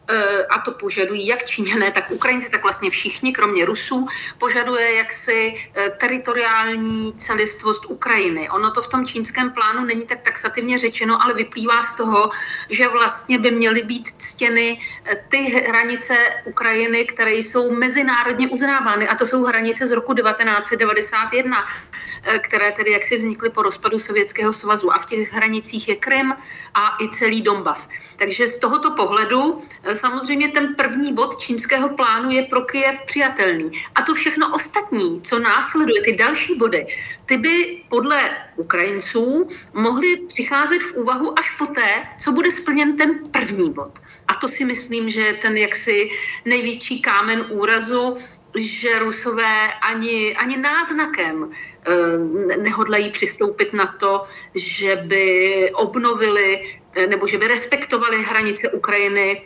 a 0.51 0.59
to 0.59 0.73
požadují 0.73 1.27
jak 1.27 1.45
Číňané, 1.45 1.91
tak 1.91 2.11
Ukrajinci, 2.11 2.51
tak 2.51 2.63
vlastně 2.63 2.91
všichni, 2.91 3.33
kromě 3.33 3.65
Rusů, 3.65 4.07
požaduje 4.39 4.95
jaksi 4.95 5.55
eh, 5.75 5.91
teritoriální 5.91 7.15
celistvost 7.17 7.85
Ukrajiny. 7.89 8.51
Ono 8.51 8.71
to 8.71 8.83
v 8.83 8.87
tom 8.87 9.07
čínském 9.07 9.51
plánu 9.51 9.85
není 9.85 10.07
tak 10.07 10.21
taxativně 10.23 10.79
řečeno, 10.79 11.23
ale 11.23 11.35
vyplývá 11.35 11.83
z 11.83 11.97
toho, 11.97 12.31
že 12.71 12.89
vlastně 12.89 13.39
by 13.39 13.51
měly 13.51 13.83
být 13.83 14.09
ctěny 14.19 14.81
eh, 15.05 15.25
ty 15.29 15.39
hranice 15.39 16.15
Ukrajiny, 16.45 17.05
které 17.05 17.33
jsou 17.33 17.73
mezinárodně 17.73 18.49
uznávány. 18.49 19.09
A 19.09 19.15
to 19.15 19.27
jsou 19.27 19.45
hranice 19.45 19.87
z 19.87 19.93
roku 19.93 20.15
1991, 20.15 21.65
které 22.39 22.73
tedy 22.73 22.91
jaksi 22.91 23.17
vznikly 23.17 23.51
po 23.51 23.63
rozpadu 23.63 23.99
Sovětského 23.99 24.53
svazu. 24.53 24.93
A 24.93 24.99
v 24.99 25.07
těch 25.07 25.33
hranicích 25.33 25.89
je 25.89 25.97
Krym 25.97 26.35
a 26.75 26.97
i 27.05 27.09
celý 27.11 27.43
Donbas. 27.43 27.89
Takže 28.17 28.49
z 28.49 28.59
tohoto 28.59 28.91
pohledu 28.91 29.61
samozřejmě 29.99 30.49
ten 30.49 30.75
první 30.75 31.13
bod 31.13 31.37
čínského 31.37 31.89
plánu 31.89 32.31
je 32.31 32.43
pro 32.43 32.61
Kyjev 32.61 33.03
přijatelný. 33.07 33.71
A 33.95 34.03
to 34.03 34.15
všechno 34.15 34.55
ostatní, 34.55 35.23
co 35.23 35.39
následuje, 35.39 36.03
ty 36.03 36.13
další 36.17 36.55
body, 36.55 36.87
ty 37.27 37.37
by 37.37 37.83
podle 37.89 38.31
Ukrajinců 38.57 39.49
mohly 39.75 40.17
přicházet 40.29 40.83
v 40.83 40.95
úvahu 40.95 41.39
až 41.39 41.57
poté, 41.59 42.09
co 42.21 42.33
bude 42.33 42.51
splněn 42.51 42.97
ten 42.97 43.19
první 43.31 43.73
bod. 43.73 43.99
A 44.29 44.35
to 44.35 44.49
si 44.49 44.65
myslím, 44.65 45.09
že 45.09 45.21
je 45.21 45.33
ten 45.33 45.57
jaksi 45.57 46.09
největší 46.45 47.03
kámen 47.03 47.47
úrazu, 47.51 48.17
že 48.57 48.99
Rusové 48.99 49.69
ani, 49.83 50.37
ani 50.37 50.57
náznakem 50.57 51.51
eh, 51.51 52.57
nehodlají 52.57 53.11
přistoupit 53.11 53.73
na 53.73 53.87
to, 53.87 54.25
že 54.55 54.97
by 54.97 55.71
obnovili 55.75 56.63
eh, 56.95 57.07
nebo 57.07 57.27
že 57.27 57.39
by 57.39 57.49
respektovali 57.49 58.23
hranice 58.23 58.71
Ukrajiny 58.71 59.43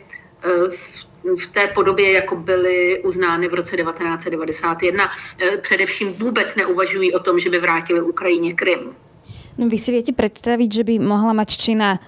v 1.39 1.47
té 1.53 1.67
podobě, 1.67 2.11
jako 2.11 2.35
byly 2.35 3.03
uznány 3.03 3.47
v 3.47 3.53
roce 3.53 3.77
1991. 3.77 5.09
Eh, 5.39 5.57
především 5.57 6.13
vůbec 6.13 6.55
neuvažují 6.55 7.13
o 7.13 7.19
tom, 7.19 7.39
že 7.39 7.49
by 7.49 7.59
vrátili 7.59 8.01
Ukrajině 8.01 8.53
Krym. 8.53 8.95
No, 9.57 9.69
vy 9.69 9.77
si 9.77 9.93
viete 9.93 10.09
predstaviť, 10.17 10.81
že 10.81 10.83
by 10.83 10.97
mohla 10.97 11.29
mať 11.29 11.61
Čína 11.61 12.01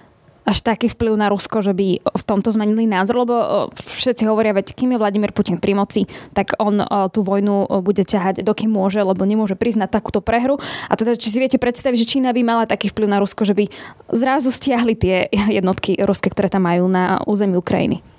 až 0.46 0.62
taký 0.62 0.90
vplyv 0.94 1.14
na 1.18 1.30
Rusko, 1.30 1.62
že 1.62 1.74
by 1.74 2.02
v 2.06 2.24
tomto 2.26 2.54
zmenili 2.54 2.86
názor, 2.86 3.26
lebo 3.26 3.34
všetci 3.74 4.30
hovoria, 4.30 4.54
veď 4.54 4.78
kým 4.78 4.94
je 4.94 5.02
Vladimír 5.02 5.34
Putin 5.34 5.58
pri 5.58 5.74
moci, 5.74 6.06
tak 6.38 6.54
on 6.62 6.86
tú 7.10 7.26
vojnu 7.26 7.66
bude 7.82 8.06
ťahať, 8.06 8.46
dokým 8.46 8.70
môže, 8.70 9.02
lebo 9.02 9.26
nemôže 9.26 9.58
priznať 9.58 9.90
takúto 9.90 10.22
prehru. 10.22 10.62
A 10.86 10.94
teda, 10.94 11.18
či 11.18 11.34
si 11.34 11.42
viete 11.42 11.58
predstaviť, 11.58 11.98
že 11.98 12.10
Čína 12.18 12.30
by 12.30 12.42
mala 12.46 12.70
taký 12.70 12.94
vplyv 12.94 13.10
na 13.10 13.18
Rusko, 13.18 13.42
že 13.42 13.58
by 13.58 13.66
zrazu 14.14 14.54
stiahli 14.54 14.94
tie 14.94 15.30
jednotky 15.50 15.98
ruské, 16.06 16.30
ktoré 16.30 16.50
tam 16.50 16.70
majú 16.70 16.86
na 16.86 17.26
území 17.26 17.58
Ukrajiny? 17.58 18.15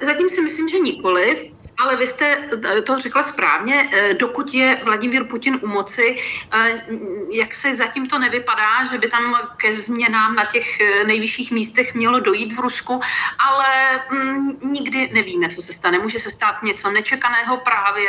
Zatím 0.00 0.28
si 0.28 0.42
myslím, 0.42 0.68
že 0.68 0.78
nikoliv. 0.78 1.54
Ale 1.78 1.96
vy 1.96 2.06
jste 2.06 2.48
to 2.86 2.98
řekla 2.98 3.22
správně, 3.22 3.88
eh, 3.92 4.14
dokud 4.14 4.54
je 4.54 4.80
Vladimír 4.84 5.24
Putin 5.24 5.58
u 5.62 5.66
moci, 5.66 6.16
eh, 6.54 6.86
jak 7.30 7.54
se 7.54 7.74
zatím 7.74 8.06
to 8.06 8.18
nevypadá, 8.18 8.84
že 8.90 8.98
by 8.98 9.08
tam 9.08 9.34
ke 9.56 9.74
změnám 9.74 10.34
na 10.34 10.44
těch 10.44 10.80
eh, 10.80 11.04
nejvyšších 11.04 11.52
místech 11.52 11.94
mělo 11.94 12.20
dojít 12.20 12.52
v 12.52 12.60
Rusku, 12.60 13.00
ale 13.38 14.00
mm, 14.10 14.58
nikdy 14.62 15.10
nevíme, 15.14 15.48
co 15.48 15.62
se 15.62 15.72
stane. 15.72 15.98
Může 15.98 16.18
se 16.18 16.30
stát 16.30 16.62
něco 16.62 16.90
nečekaného 16.90 17.56
právě, 17.56 18.08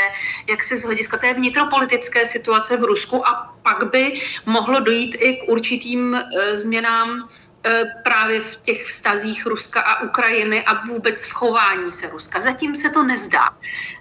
jak 0.49 0.63
se 0.63 0.77
z 0.77 0.83
hlediska 0.83 1.17
té 1.17 1.33
vnitropolitické 1.33 2.25
situace 2.25 2.77
v 2.77 2.83
Rusku 2.83 3.27
a 3.27 3.55
pak 3.63 3.89
by 3.91 4.13
mohlo 4.45 4.79
dojít 4.79 5.15
i 5.19 5.33
k 5.33 5.49
určitým 5.49 6.21
změnám 6.53 7.29
právě 8.03 8.39
v 8.39 8.55
těch 8.55 8.85
vztazích 8.85 9.45
Ruska 9.45 9.81
a 9.81 10.01
Ukrajiny 10.01 10.63
a 10.63 10.73
vůbec 10.73 11.25
v 11.25 11.33
chování 11.33 11.91
se 11.91 12.09
Ruska. 12.09 12.41
Zatím 12.41 12.75
se 12.75 12.89
to 12.89 13.03
nezdá. 13.03 13.49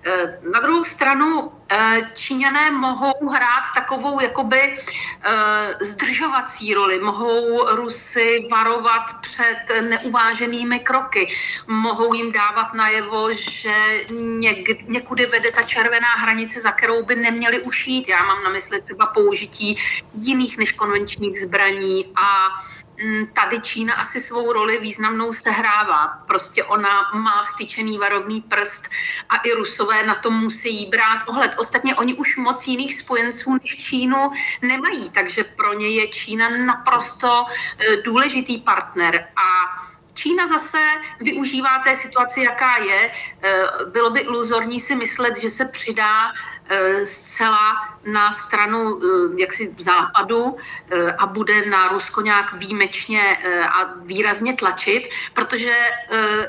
E, 0.07 0.39
na 0.53 0.61
druhou 0.61 0.85
stranu 0.85 1.53
e, 1.69 2.11
Číňané 2.15 2.71
mohou 2.71 3.29
hrát 3.29 3.65
takovou 3.75 4.21
jakoby 4.21 4.75
zdržovací 5.81 6.75
roli, 6.75 6.99
mohou 6.99 7.67
Rusy 7.77 8.43
varovat 8.51 9.03
před 9.21 9.57
neuváženými 9.81 10.81
kroky, 10.81 11.29
mohou 11.67 12.15
jim 12.15 12.33
dávat 12.33 12.75
najevo, 12.75 13.33
že 13.33 13.75
někudy 14.89 15.27
vede 15.27 15.51
ta 15.53 15.63
červená 15.63 16.09
hranice, 16.19 16.61
za 16.61 16.73
kterou 16.73 17.03
by 17.03 17.17
neměli 17.17 17.61
ušít. 17.61 18.09
Já 18.09 18.25
mám 18.25 18.45
na 18.45 18.51
mysli 18.51 18.83
třeba 18.83 19.07
použití 19.07 19.77
jiných 20.15 20.59
než 20.59 20.73
konvenčních 20.73 21.41
zbraní 21.41 22.13
a 22.17 22.49
tady 23.33 23.61
Čína 23.61 23.95
asi 23.95 24.21
svou 24.21 24.53
roli 24.53 24.79
významnou 24.79 25.33
sehrává. 25.33 26.09
Prostě 26.27 26.65
ona 26.65 27.11
má 27.15 27.43
vstyčený 27.43 27.99
varovný 27.99 28.41
prst 28.41 28.91
a 29.29 29.37
i 29.37 29.53
Rusové 29.53 30.07
na 30.07 30.15
to 30.15 30.31
musí 30.31 30.87
brát 30.87 31.19
ohled. 31.29 31.55
Ostatně 31.59 31.95
oni 31.95 32.15
už 32.15 32.37
moc 32.37 32.67
jiných 32.67 32.95
spojenců 32.95 33.53
než 33.53 33.77
Čínu 33.77 34.31
nemají, 34.63 35.11
takže 35.11 35.45
pro 35.45 35.73
ně 35.73 35.89
je 35.89 36.09
Čína 36.09 36.49
naprosto 36.49 37.47
eh, 37.79 37.97
důležitý 37.97 38.59
partner 38.59 39.29
a 39.37 39.49
Čína 40.15 40.47
zase 40.47 40.79
využívá 41.21 41.79
té 41.79 41.95
situace, 41.95 42.41
jaká 42.43 42.77
je. 42.85 43.11
Bylo 43.93 44.11
by 44.11 44.21
iluzorní 44.21 44.81
si 44.81 44.97
myslet, 44.97 45.37
že 45.37 45.51
se 45.51 45.65
přidá 45.65 46.33
zcela 47.05 47.73
na 48.05 48.33
stranu 48.33 49.01
jaksi 49.37 49.75
západu 49.79 50.57
a 51.19 51.27
bude 51.27 51.67
na 51.67 51.89
Rusko 51.89 52.21
nějak 52.21 52.53
výjimečně 52.53 53.37
a 53.69 53.95
výrazně 54.03 54.55
tlačit, 54.57 55.03
protože 55.35 55.73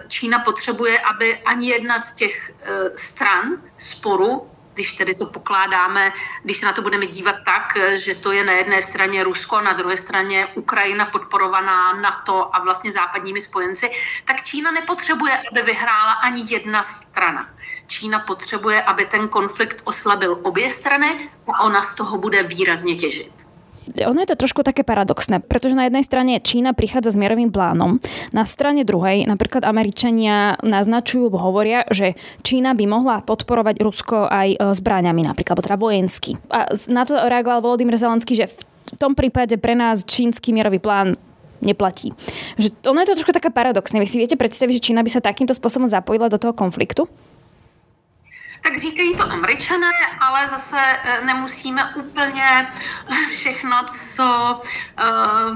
Čína 0.08 0.40
potřebuje, 0.40 1.00
aby 1.00 1.38
ani 1.38 1.70
jedna 1.70 2.00
z 2.00 2.16
těch 2.16 2.52
stran 2.96 3.44
sporu 3.78 4.50
když 4.76 4.94
tedy 4.94 5.16
to 5.16 5.26
pokládáme, 5.26 6.12
když 6.44 6.58
se 6.58 6.66
na 6.66 6.74
to 6.74 6.82
budeme 6.82 7.08
dívat 7.08 7.36
tak, 7.46 7.78
že 7.96 8.16
to 8.16 8.32
je 8.32 8.44
na 8.44 8.54
jedné 8.54 8.82
straně 8.82 9.24
Rusko, 9.24 9.62
na 9.62 9.74
druhé 9.74 9.98
straně 9.98 10.48
Ukrajina 10.56 11.06
podporovaná 11.06 11.94
NATO 11.94 12.56
a 12.56 12.60
vlastně 12.64 12.92
západními 12.92 13.42
spojenci, 13.42 13.92
tak 14.26 14.44
Čína 14.44 14.72
nepotřebuje, 14.72 15.34
aby 15.52 15.62
vyhrála 15.62 16.12
ani 16.14 16.44
jedna 16.48 16.84
strana. 16.84 17.50
Čína 17.88 18.20
potřebuje, 18.20 18.82
aby 18.84 19.06
ten 19.06 19.28
konflikt 19.28 19.82
oslabil 19.84 20.40
obě 20.44 20.72
strany 20.72 21.30
a 21.54 21.64
ona 21.64 21.82
z 21.82 21.96
toho 21.96 22.18
bude 22.18 22.44
výrazně 22.44 22.96
těžit 22.96 23.45
ono 23.94 24.20
je 24.26 24.30
to 24.34 24.42
trošku 24.46 24.66
také 24.66 24.82
paradoxné, 24.82 25.42
pretože 25.46 25.78
na 25.78 25.86
jednej 25.86 26.02
strane 26.02 26.34
Čína 26.42 26.74
prichádza 26.74 27.14
s 27.14 27.20
mierovým 27.20 27.54
plánom, 27.54 28.02
na 28.34 28.44
strane 28.44 28.82
druhej 28.82 29.30
napríklad 29.30 29.62
Američania 29.62 30.58
naznačujú, 30.66 31.30
hovoria, 31.38 31.86
že 31.94 32.18
Čína 32.42 32.74
by 32.74 32.86
mohla 32.90 33.22
podporovať 33.22 33.76
Rusko 33.82 34.26
aj 34.26 34.48
e, 34.54 34.58
zbráňami 34.74 35.22
napríklad, 35.22 35.62
teda 35.62 35.78
vojensky. 35.78 36.38
A 36.50 36.70
na 36.90 37.04
to 37.06 37.18
reagoval 37.18 37.62
Volodymyr 37.62 37.98
Zelenský, 37.98 38.34
že 38.34 38.50
v 38.50 38.98
tom 38.98 39.14
prípade 39.18 39.58
pre 39.58 39.74
nás 39.74 40.06
čínsky 40.06 40.54
mierový 40.54 40.78
plán 40.78 41.18
neplatí. 41.62 42.14
Že 42.62 42.70
ono 42.86 43.02
je 43.02 43.08
to 43.10 43.18
trošku 43.22 43.34
také 43.34 43.50
paradoxné. 43.50 43.98
Vy 43.98 44.08
si 44.10 44.22
viete 44.22 44.38
predstaviť, 44.38 44.78
že 44.78 44.86
Čína 44.92 45.02
by 45.02 45.10
sa 45.10 45.24
takýmto 45.24 45.58
spôsobom 45.58 45.90
zapojila 45.90 46.30
do 46.30 46.38
toho 46.38 46.54
konfliktu? 46.54 47.10
Tak 48.62 48.78
říkají 48.78 49.16
to 49.16 49.32
američané, 49.32 49.92
ale 50.20 50.48
zase 50.48 50.78
eh, 50.78 51.22
nemusíme 51.26 51.96
úplně 51.96 52.68
všechno, 53.30 53.78
co 53.84 54.60
eh, 54.98 55.06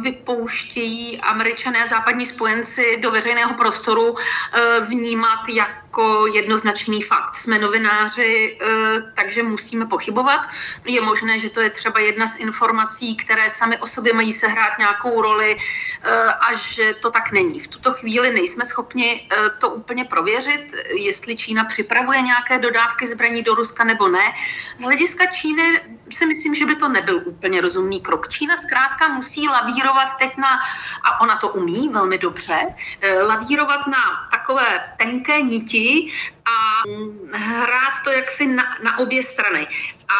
vypouštějí 0.01 1.21
američané 1.21 1.83
a 1.83 1.87
západní 1.87 2.25
spojenci 2.25 2.97
do 3.01 3.11
veřejného 3.11 3.53
prostoru 3.53 4.15
eh, 4.17 4.79
vnímat 4.79 5.39
jako 5.53 5.78
jako 5.89 6.27
jednoznačný 6.27 7.01
fakt. 7.01 7.35
Jsme 7.35 7.59
novináři, 7.59 8.57
eh, 8.61 9.01
takže 9.15 9.43
musíme 9.43 9.85
pochybovat. 9.85 10.41
Je 10.85 11.01
možné, 11.01 11.39
že 11.39 11.49
to 11.49 11.61
je 11.61 11.69
třeba 11.69 11.99
jedna 11.99 12.27
z 12.27 12.35
informací, 12.35 13.15
které 13.15 13.49
sami 13.49 13.77
o 13.77 13.85
sobě 13.85 14.13
mají 14.13 14.31
sehrát 14.31 14.77
nějakou 14.77 15.21
roli 15.21 15.57
eh, 15.57 16.09
a 16.39 16.53
že 16.53 16.93
to 16.93 17.11
tak 17.11 17.31
není. 17.31 17.59
V 17.59 17.67
tuto 17.67 17.93
chvíli 17.93 18.33
nejsme 18.33 18.65
schopni 18.65 19.27
eh, 19.31 19.49
to 19.59 19.69
úplně 19.69 20.05
prověřit, 20.05 20.73
jestli 20.93 21.35
Čína 21.35 21.63
připravuje 21.63 22.21
nějaké 22.21 22.59
dodávky 22.59 23.07
zbraní 23.07 23.41
do 23.41 23.55
Ruska 23.55 23.83
nebo 23.83 24.07
ne. 24.07 24.33
Z 24.77 24.83
hlediska 24.83 25.25
Číny 25.25 25.79
si 26.11 26.25
myslím, 26.25 26.55
že 26.55 26.65
by 26.65 26.75
to 26.75 26.89
nebyl 26.89 27.21
úplně 27.25 27.61
rozumný 27.61 28.01
krok. 28.01 28.27
Čína 28.27 28.55
zkrátka 28.57 29.07
musí 29.07 29.47
lavírovat 29.47 30.17
teď 30.19 30.37
na, 30.37 30.59
a 31.03 31.21
ona 31.21 31.35
to 31.35 31.47
umí 31.49 31.89
velmi 31.89 32.17
dobře, 32.17 32.59
lavírovat 33.27 33.87
na 33.87 34.27
takové 34.31 34.93
tenké 34.97 35.41
niti 35.41 36.11
a 36.45 36.83
hrát 37.37 37.93
to 38.03 38.09
jaksi 38.09 38.47
na, 38.47 38.63
na 38.83 38.99
obě 38.99 39.23
strany. 39.23 39.67
A 40.09 40.19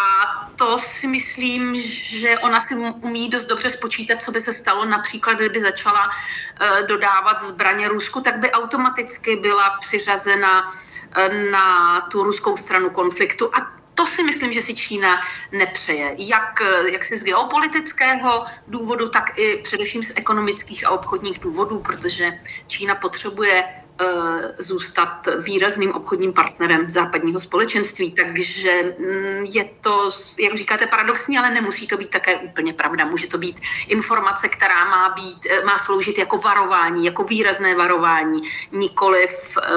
to 0.56 0.78
si 0.78 1.08
myslím, 1.08 1.75
že 1.75 2.38
ona 2.39 2.60
si 2.60 2.75
umí 2.75 3.30
dost 3.30 3.45
dobře 3.45 3.69
spočítat, 3.69 4.21
co 4.21 4.32
by 4.32 4.41
se 4.41 4.52
stalo. 4.52 4.86
Například, 4.86 5.34
kdyby 5.34 5.60
začala 5.60 6.08
uh, 6.08 6.88
dodávat 6.88 7.39
zbraně 7.39 7.88
Rusku, 7.88 8.21
tak 8.21 8.38
by 8.38 8.52
automaticky 8.52 9.36
byla 9.36 9.69
přiřazena 9.80 10.67
uh, 10.67 11.52
na 11.52 12.02
tu 12.02 12.23
ruskou 12.23 12.58
stranu 12.58 12.89
konfliktu. 12.89 13.49
A 13.56 13.79
to 14.00 14.06
si 14.06 14.24
myslím, 14.24 14.54
že 14.54 14.62
si 14.62 14.76
Čína 14.76 15.22
nepřeje. 15.52 16.16
Jak, 16.18 16.60
jak 16.92 17.04
si 17.04 17.18
z 17.18 17.24
geopolitického 17.24 18.46
důvodu, 18.68 19.10
tak 19.10 19.40
i 19.40 19.58
především 19.64 20.04
z 20.04 20.18
ekonomických 20.18 20.88
a 20.88 20.90
obchodních 20.90 21.40
důvodů, 21.40 21.80
protože 21.80 22.40
Čína 22.68 22.96
potřebuje 22.96 23.64
Eh, 24.02 24.54
zůstat 24.58 25.28
výrazným 25.44 25.92
obchodním 25.92 26.34
partnerem 26.34 26.92
západního 26.92 27.40
společenství. 27.40 28.12
Takže 28.12 28.96
mm, 29.00 29.46
je 29.46 29.70
to, 29.82 30.10
jak 30.40 30.56
říkáte, 30.56 30.88
paradoxní, 30.88 31.38
ale 31.38 31.52
nemusí 31.52 31.88
to 31.88 31.98
být 31.98 32.10
také 32.10 32.36
úplně 32.38 32.74
pravda. 32.74 33.06
Může 33.06 33.28
to 33.28 33.38
být 33.38 33.60
informace, 33.88 34.50
která 34.50 34.86
má, 34.86 35.10
být, 35.10 35.48
eh, 35.50 35.66
má 35.66 35.80
sloužit 35.80 36.18
jako 36.18 36.38
varování, 36.38 37.06
jako 37.06 37.24
výrazné 37.24 37.76
varování, 37.76 38.42
nikoliv 38.72 39.58
eh, 39.58 39.70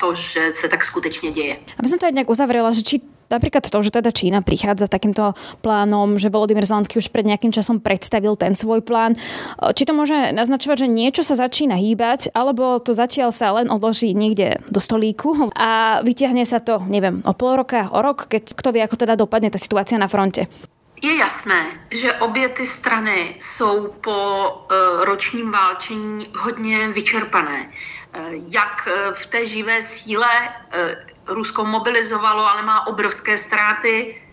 to, 0.00 0.14
že 0.14 0.40
se 0.52 0.68
tak 0.68 0.84
skutečně 0.84 1.30
děje. 1.30 1.56
Aby 1.78 1.88
som 1.88 1.98
to 1.98 2.06
aj 2.08 2.12
nejak 2.16 2.30
uzavrela, 2.32 2.72
že 2.72 2.82
či 2.82 2.96
napríklad 3.30 3.62
to, 3.62 3.78
že 3.78 3.94
teda 3.94 4.10
Čína 4.10 4.42
prichádza 4.42 4.90
s 4.90 4.92
takýmto 4.92 5.38
plánom, 5.62 6.18
že 6.18 6.34
Volodymyr 6.34 6.66
Zelenský 6.66 6.98
už 6.98 7.14
pred 7.14 7.22
nejakým 7.22 7.54
časom 7.54 7.78
predstavil 7.78 8.34
ten 8.34 8.58
svoj 8.58 8.82
plán, 8.82 9.14
či 9.78 9.86
to 9.86 9.94
môže 9.94 10.34
naznačovať, 10.34 10.84
že 10.84 10.88
niečo 10.90 11.22
sa 11.22 11.38
začína 11.38 11.78
hýbať, 11.78 12.34
alebo 12.34 12.82
to 12.82 12.90
zatiaľ 12.90 13.30
sa 13.30 13.54
len 13.54 13.70
odloží 13.70 14.10
niekde 14.18 14.58
do 14.66 14.82
stolíku 14.82 15.52
a 15.54 16.02
vyťahne 16.02 16.42
sa 16.42 16.58
to, 16.58 16.82
neviem, 16.90 17.22
o 17.22 17.30
pol 17.30 17.54
roka, 17.54 17.86
o 17.94 18.02
rok, 18.02 18.26
keď 18.26 18.50
kto 18.50 18.68
vie, 18.74 18.82
ako 18.82 18.98
teda 18.98 19.14
dopadne 19.14 19.54
tá 19.54 19.62
situácia 19.62 19.94
na 19.94 20.10
fronte. 20.10 20.50
Je 21.02 21.16
jasné, 21.16 21.66
že 21.90 22.12
obě 22.12 22.48
ty 22.48 22.66
strany 22.66 23.36
jsou 23.38 23.88
po 23.88 24.48
uh, 24.50 25.04
ročním 25.04 25.50
válčení 25.50 26.28
hodně 26.36 26.88
vyčerpané. 26.88 27.72
Uh, 28.18 28.34
jak 28.54 28.86
uh, 28.86 29.12
v 29.12 29.26
té 29.26 29.46
živé 29.46 29.82
síle 29.82 30.28
Rusko 31.26 31.64
mobilizovalo, 31.64 32.50
ale 32.50 32.62
má 32.62 32.86
obrovské 32.86 33.38
ztráty. 33.38 34.24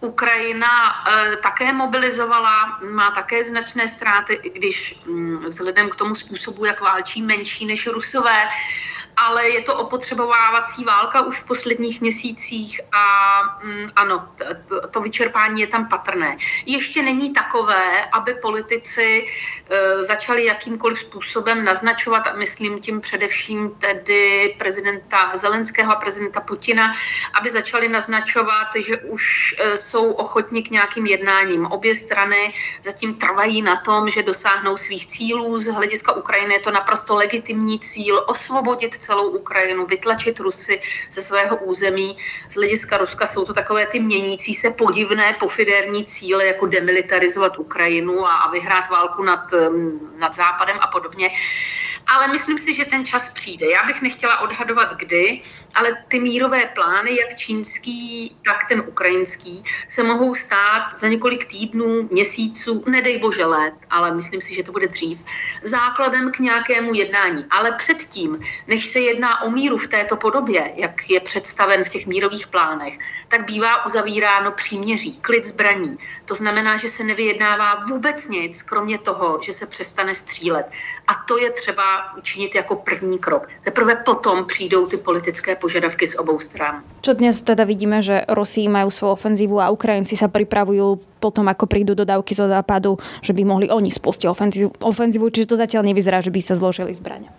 Ukrajina 0.00 1.04
také 1.42 1.72
mobilizovala, 1.72 2.78
má 2.90 3.10
také 3.10 3.44
značné 3.44 3.88
ztráty, 3.88 4.34
i 4.42 4.50
když 4.50 5.04
mm, 5.06 5.44
vzhledem 5.44 5.88
k 5.88 5.96
tomu 5.96 6.14
způsobu, 6.14 6.64
jak 6.64 6.80
válčí 6.80 7.22
menší 7.22 7.66
než 7.66 7.86
Rusové, 7.86 8.48
ale 9.20 9.48
je 9.48 9.62
to 9.62 9.74
opotřebovávací 9.74 10.84
válka 10.84 11.22
už 11.22 11.38
v 11.38 11.46
posledních 11.46 12.00
měsících 12.00 12.80
a 12.92 13.04
mm, 13.64 13.88
ano, 13.96 14.28
to, 14.90 15.00
vyčerpání 15.00 15.60
je 15.60 15.66
tam 15.66 15.88
patrné. 15.88 16.36
Ještě 16.66 17.02
není 17.02 17.32
takové, 17.32 18.04
aby 18.12 18.34
politici 18.34 19.26
e, 19.70 20.04
začali 20.04 20.44
jakýmkoliv 20.44 20.98
způsobem 20.98 21.64
naznačovat, 21.64 22.26
a 22.26 22.32
myslím 22.32 22.80
tím 22.80 23.00
především 23.00 23.70
tedy 23.70 24.54
prezidenta 24.58 25.30
Zelenského 25.34 25.92
a 25.92 25.96
prezidenta 25.96 26.40
Putina, 26.40 26.92
aby 27.40 27.50
začali 27.50 27.88
naznačovat, 27.88 28.68
že 28.78 28.96
už 28.96 29.54
e, 29.58 29.76
jsou 29.76 30.12
ochotní 30.12 30.62
k 30.62 30.70
nějakým 30.70 31.06
jednáním. 31.06 31.66
Obě 31.66 31.94
strany 31.94 32.52
zatím 32.84 33.14
trvají 33.14 33.62
na 33.62 33.76
tom, 33.76 34.10
že 34.10 34.22
dosáhnou 34.22 34.76
svých 34.76 35.06
cílů. 35.06 35.60
Z 35.60 35.66
hlediska 35.66 36.12
Ukrajiny 36.12 36.54
je 36.54 36.60
to 36.60 36.70
naprosto 36.70 37.14
legitimní 37.14 37.78
cíl 37.78 38.24
osvobodit 38.26 38.94
celou 39.10 39.28
Ukrajinu, 39.30 39.86
vytlačit 39.86 40.40
Rusy 40.40 40.80
ze 41.10 41.22
svého 41.22 41.56
území. 41.56 42.16
Z 42.48 42.54
hlediska 42.54 42.98
Ruska 42.98 43.26
jsou 43.26 43.44
to 43.44 43.54
takové 43.54 43.86
ty 43.86 44.00
měnící 44.00 44.54
se 44.54 44.70
podivné 44.70 45.34
pofiderní 45.40 46.04
cíle, 46.04 46.46
jako 46.46 46.66
demilitarizovat 46.66 47.58
Ukrajinu 47.58 48.26
a, 48.26 48.46
a 48.46 48.50
vyhrát 48.50 48.90
válku 48.90 49.22
nad, 49.22 49.50
nad 50.18 50.32
Západem 50.34 50.78
a 50.80 50.86
podobně. 50.86 51.28
Ale 52.14 52.28
myslím 52.28 52.58
si, 52.58 52.74
že 52.74 52.84
ten 52.84 53.04
čas 53.04 53.34
přijde. 53.34 53.66
Já 53.70 53.82
bych 53.82 54.02
nechtěla 54.02 54.40
odhadovat 54.40 54.96
kdy, 54.96 55.42
ale 55.74 55.96
ty 56.08 56.20
mírové 56.20 56.66
plány, 56.66 57.10
jak 57.16 57.34
čínský, 57.34 58.36
tak 58.44 58.68
ten 58.68 58.80
ukrajinský, 58.86 59.64
se 59.88 60.02
mohou 60.02 60.34
stát 60.34 60.98
za 60.98 61.08
několik 61.08 61.44
týdnů, 61.44 62.08
měsíců, 62.10 62.84
nedej 62.86 63.18
bože 63.18 63.44
let, 63.44 63.74
ale 63.90 64.14
myslím 64.14 64.40
si, 64.40 64.54
že 64.54 64.62
to 64.62 64.72
bude 64.72 64.86
dřív, 64.86 65.24
základem 65.62 66.30
k 66.30 66.38
nějakému 66.38 66.94
jednání. 66.94 67.44
Ale 67.50 67.72
předtím, 67.72 68.40
než 68.66 68.86
se 68.86 69.00
jedná 69.00 69.42
o 69.42 69.50
míru 69.50 69.76
v 69.76 69.86
této 69.86 70.16
podobě, 70.16 70.72
jak 70.74 71.10
je 71.10 71.20
představen 71.20 71.84
v 71.84 71.88
těch 71.88 72.06
mírových 72.06 72.46
plánech, 72.46 72.98
tak 73.28 73.44
bývá 73.44 73.86
uzavíráno 73.86 74.52
příměří, 74.52 75.16
klid 75.20 75.44
zbraní. 75.44 75.98
To 76.24 76.34
znamená, 76.34 76.76
že 76.76 76.88
se 76.88 77.04
nevyjednává 77.04 77.74
vůbec 77.74 78.28
nic, 78.28 78.62
kromě 78.62 78.98
toho, 78.98 79.38
že 79.42 79.52
se 79.52 79.66
přestane 79.66 80.14
střílet. 80.14 80.66
A 81.06 81.14
to 81.14 81.38
je 81.38 81.50
třeba 81.50 81.99
učinit 82.18 82.54
jako 82.54 82.76
první 82.76 83.18
krok. 83.18 83.48
Teprve 83.64 83.96
potom 84.04 84.44
přijdou 84.44 84.86
ty 84.86 84.96
politické 84.96 85.56
požadavky 85.56 86.06
z 86.06 86.18
obou 86.18 86.38
stran. 86.38 86.82
Čo 87.00 87.16
dnes 87.16 87.40
teda 87.42 87.64
vidíme, 87.64 88.04
že 88.04 88.28
Rusi 88.28 88.68
majú 88.68 88.92
svoju 88.92 89.12
ofenzívu 89.16 89.56
a 89.56 89.72
Ukrajinci 89.72 90.20
sa 90.20 90.28
pripravujú 90.28 91.00
potom, 91.20 91.48
ako 91.48 91.64
prídu 91.64 91.96
dodávky 91.96 92.36
zo 92.36 92.48
západu, 92.48 93.00
že 93.24 93.32
by 93.32 93.42
mohli 93.44 93.66
oni 93.72 93.88
spustiť 93.88 94.28
ofenzívu, 94.28 94.84
ofenzívu 94.84 95.26
čiže 95.32 95.48
to 95.48 95.56
zatiaľ 95.56 95.88
nevyzerá, 95.88 96.20
že 96.20 96.32
by 96.32 96.40
sa 96.44 96.56
zložili 96.56 96.92
zbrania. 96.92 97.32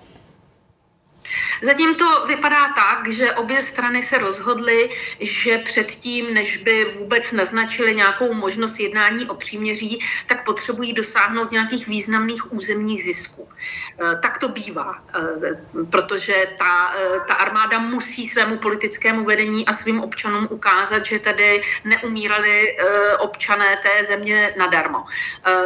Zatím 1.61 1.95
to 1.95 2.25
vypadá 2.25 2.69
tak, 2.75 3.11
že 3.11 3.33
obě 3.33 3.61
strany 3.61 4.03
se 4.03 4.17
rozhodly, 4.17 4.89
že 5.19 5.57
předtím, 5.57 6.33
než 6.33 6.57
by 6.57 6.85
vůbec 6.85 7.31
naznačili 7.31 7.95
nějakou 7.95 8.33
možnost 8.33 8.79
jednání 8.79 9.25
o 9.29 9.35
příměří, 9.35 9.99
tak 10.27 10.45
potřebují 10.45 10.93
dosáhnout 10.93 11.51
nějakých 11.51 11.87
významných 11.87 12.53
územních 12.53 13.03
zisků. 13.03 13.49
Tak 14.21 14.37
to 14.37 14.47
bývá, 14.47 15.03
protože 15.91 16.47
ta, 16.57 16.93
ta 17.27 17.33
armáda 17.33 17.79
musí 17.79 18.29
svému 18.29 18.57
politickému 18.57 19.25
vedení 19.25 19.67
a 19.67 19.73
svým 19.73 20.01
občanům 20.01 20.47
ukázat, 20.49 21.05
že 21.05 21.19
tady 21.19 21.61
neumírali 21.83 22.77
občané 23.19 23.77
té 23.83 24.05
země 24.05 24.53
nadarmo. 24.57 25.05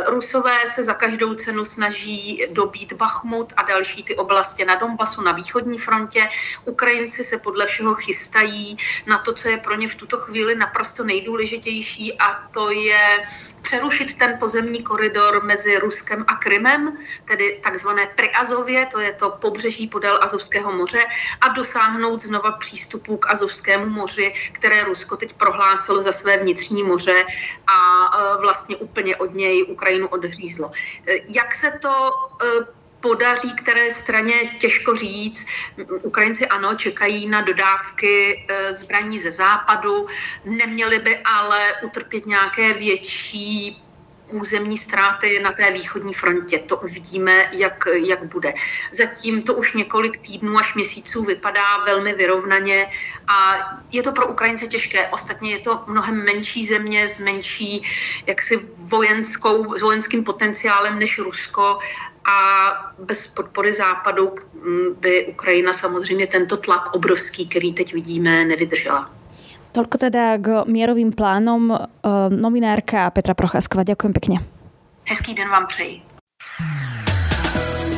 Rusové 0.08 0.68
se 0.68 0.84
za 0.84 0.94
každou 0.94 1.34
cenu 1.34 1.66
snaží 1.66 2.46
dobít 2.50 2.94
Bachmut 2.94 3.54
a 3.58 3.64
další 3.64 4.04
ty 4.04 4.16
oblasti 4.16 4.66
na 4.66 4.76
Donbasu, 4.76 5.22
na 5.22 5.32
východní 5.56 5.78
frontě. 5.78 6.30
Ukrajinci 6.66 7.24
se 7.24 7.38
podle 7.38 7.66
všeho 7.66 7.96
chystají 7.96 8.78
na 9.08 9.18
to, 9.18 9.34
co 9.34 9.50
je 9.50 9.58
pro 9.58 9.76
ně 9.76 9.88
v 9.88 9.96
tuto 9.96 10.18
chvíli 10.18 10.56
naprosto 10.56 11.04
nejdůležitější 11.04 12.18
a 12.20 12.34
to 12.52 12.72
je 12.72 13.26
přerušit 13.62 14.18
ten 14.18 14.38
pozemní 14.40 14.84
koridor 14.84 15.44
mezi 15.44 15.80
Ruskem 15.80 16.26
a 16.28 16.36
Krymem, 16.36 16.98
tedy 17.26 17.60
takzvané 17.64 18.06
Priazově, 18.16 18.86
to 18.86 19.00
je 19.00 19.14
to 19.14 19.30
pobřeží 19.30 19.88
podél 19.88 20.20
Azovského 20.22 20.72
moře, 20.72 21.00
a 21.42 21.48
dosáhnout 21.48 22.22
znova 22.22 22.52
přístupu 22.52 23.18
k 23.18 23.32
Azovskému 23.32 23.90
moři, 23.90 24.34
které 24.52 24.84
Rusko 24.84 25.18
teď 25.18 25.34
prohlásilo 25.34 26.02
za 26.02 26.12
své 26.12 26.38
vnitřní 26.38 26.84
moře 26.84 27.26
a 27.68 27.78
e, 27.78 28.42
vlastně 28.42 28.76
úplně 28.76 29.16
od 29.16 29.34
něj 29.34 29.64
Ukrajinu 29.64 30.08
odřízlo. 30.08 30.72
E, 31.08 31.14
jak 31.28 31.56
se 31.56 31.80
to 31.82 31.90
e, 32.44 32.85
podaří 33.06 33.54
které 33.56 33.92
straně, 33.92 34.34
těžko 34.60 34.96
říct. 34.96 35.46
Ukrajinci 36.02 36.48
ano, 36.48 36.76
čekají 36.76 37.30
na 37.30 37.42
dodávky 37.42 38.46
eh, 38.50 38.74
zbraní 38.74 39.20
ze 39.20 39.32
západu, 39.32 40.08
neměli 40.46 41.00
by 41.00 41.18
ale 41.18 41.74
utrpět 41.86 42.26
nějaké 42.26 42.74
větší 42.74 43.82
územní 44.30 44.78
ztráty 44.78 45.40
na 45.40 45.52
té 45.52 45.72
východní 45.72 46.14
frontě. 46.14 46.60
To 46.60 46.78
uvidíme, 46.78 47.50
jak, 47.52 47.88
jak 47.94 48.24
bude. 48.24 48.54
Zatím 48.92 49.44
to 49.44 49.54
už 49.54 49.74
několik 49.74 50.18
týdnů 50.18 50.58
až 50.58 50.76
měsíců 50.76 51.24
vypadá 51.24 51.78
velmi 51.86 52.14
vyrovnaně 52.14 52.90
a 53.28 53.38
je 53.92 54.04
to 54.04 54.12
pro 54.12 54.28
Ukrajince 54.28 54.68
těžké. 54.68 55.08
Ostatně 55.08 55.52
je 55.52 55.60
to 55.60 55.84
mnohem 55.88 56.26
menší 56.26 56.66
země 56.66 57.08
s 57.08 57.20
menší 57.20 57.82
jaksi 58.26 58.60
vojenskou, 58.90 59.78
s 59.78 59.82
vojenským 59.82 60.24
potenciálem 60.24 61.00
než 61.00 61.20
Rusko 61.20 61.80
a 62.26 62.38
bez 63.00 63.28
podpory 63.28 63.74
západu 63.74 64.32
by 65.02 65.26
Ukrajina 65.26 65.74
samozřejmě 65.74 66.28
tento 66.28 66.58
tlak 66.58 66.96
obrovský, 66.96 67.50
který 67.50 67.74
teď 67.74 67.94
vidíme, 67.94 68.46
nevydržela. 68.46 69.10
Toľko 69.76 70.08
teda 70.08 70.40
k 70.40 70.48
mierovým 70.72 71.12
plánom 71.12 71.68
e, 71.68 71.78
novinárka 72.32 73.12
Petra 73.12 73.36
Procházková. 73.36 73.84
Ďakujem 73.84 74.14
pekne. 74.16 74.38
Hezký 75.04 75.36
den 75.36 75.52
vám 75.52 75.68
přeji. 75.68 76.02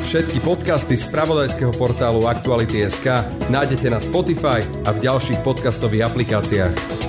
Všetky 0.08 0.40
podcasty 0.40 0.98
z 0.98 1.06
pravodajského 1.06 1.72
portálu 1.78 2.28
Aktuality.sk 2.28 3.06
nájdete 3.50 3.90
na 3.90 4.00
Spotify 4.00 4.64
a 4.88 4.96
v 4.96 5.00
ďalších 5.04 5.40
podcastových 5.46 6.08
aplikáciách. 6.10 7.07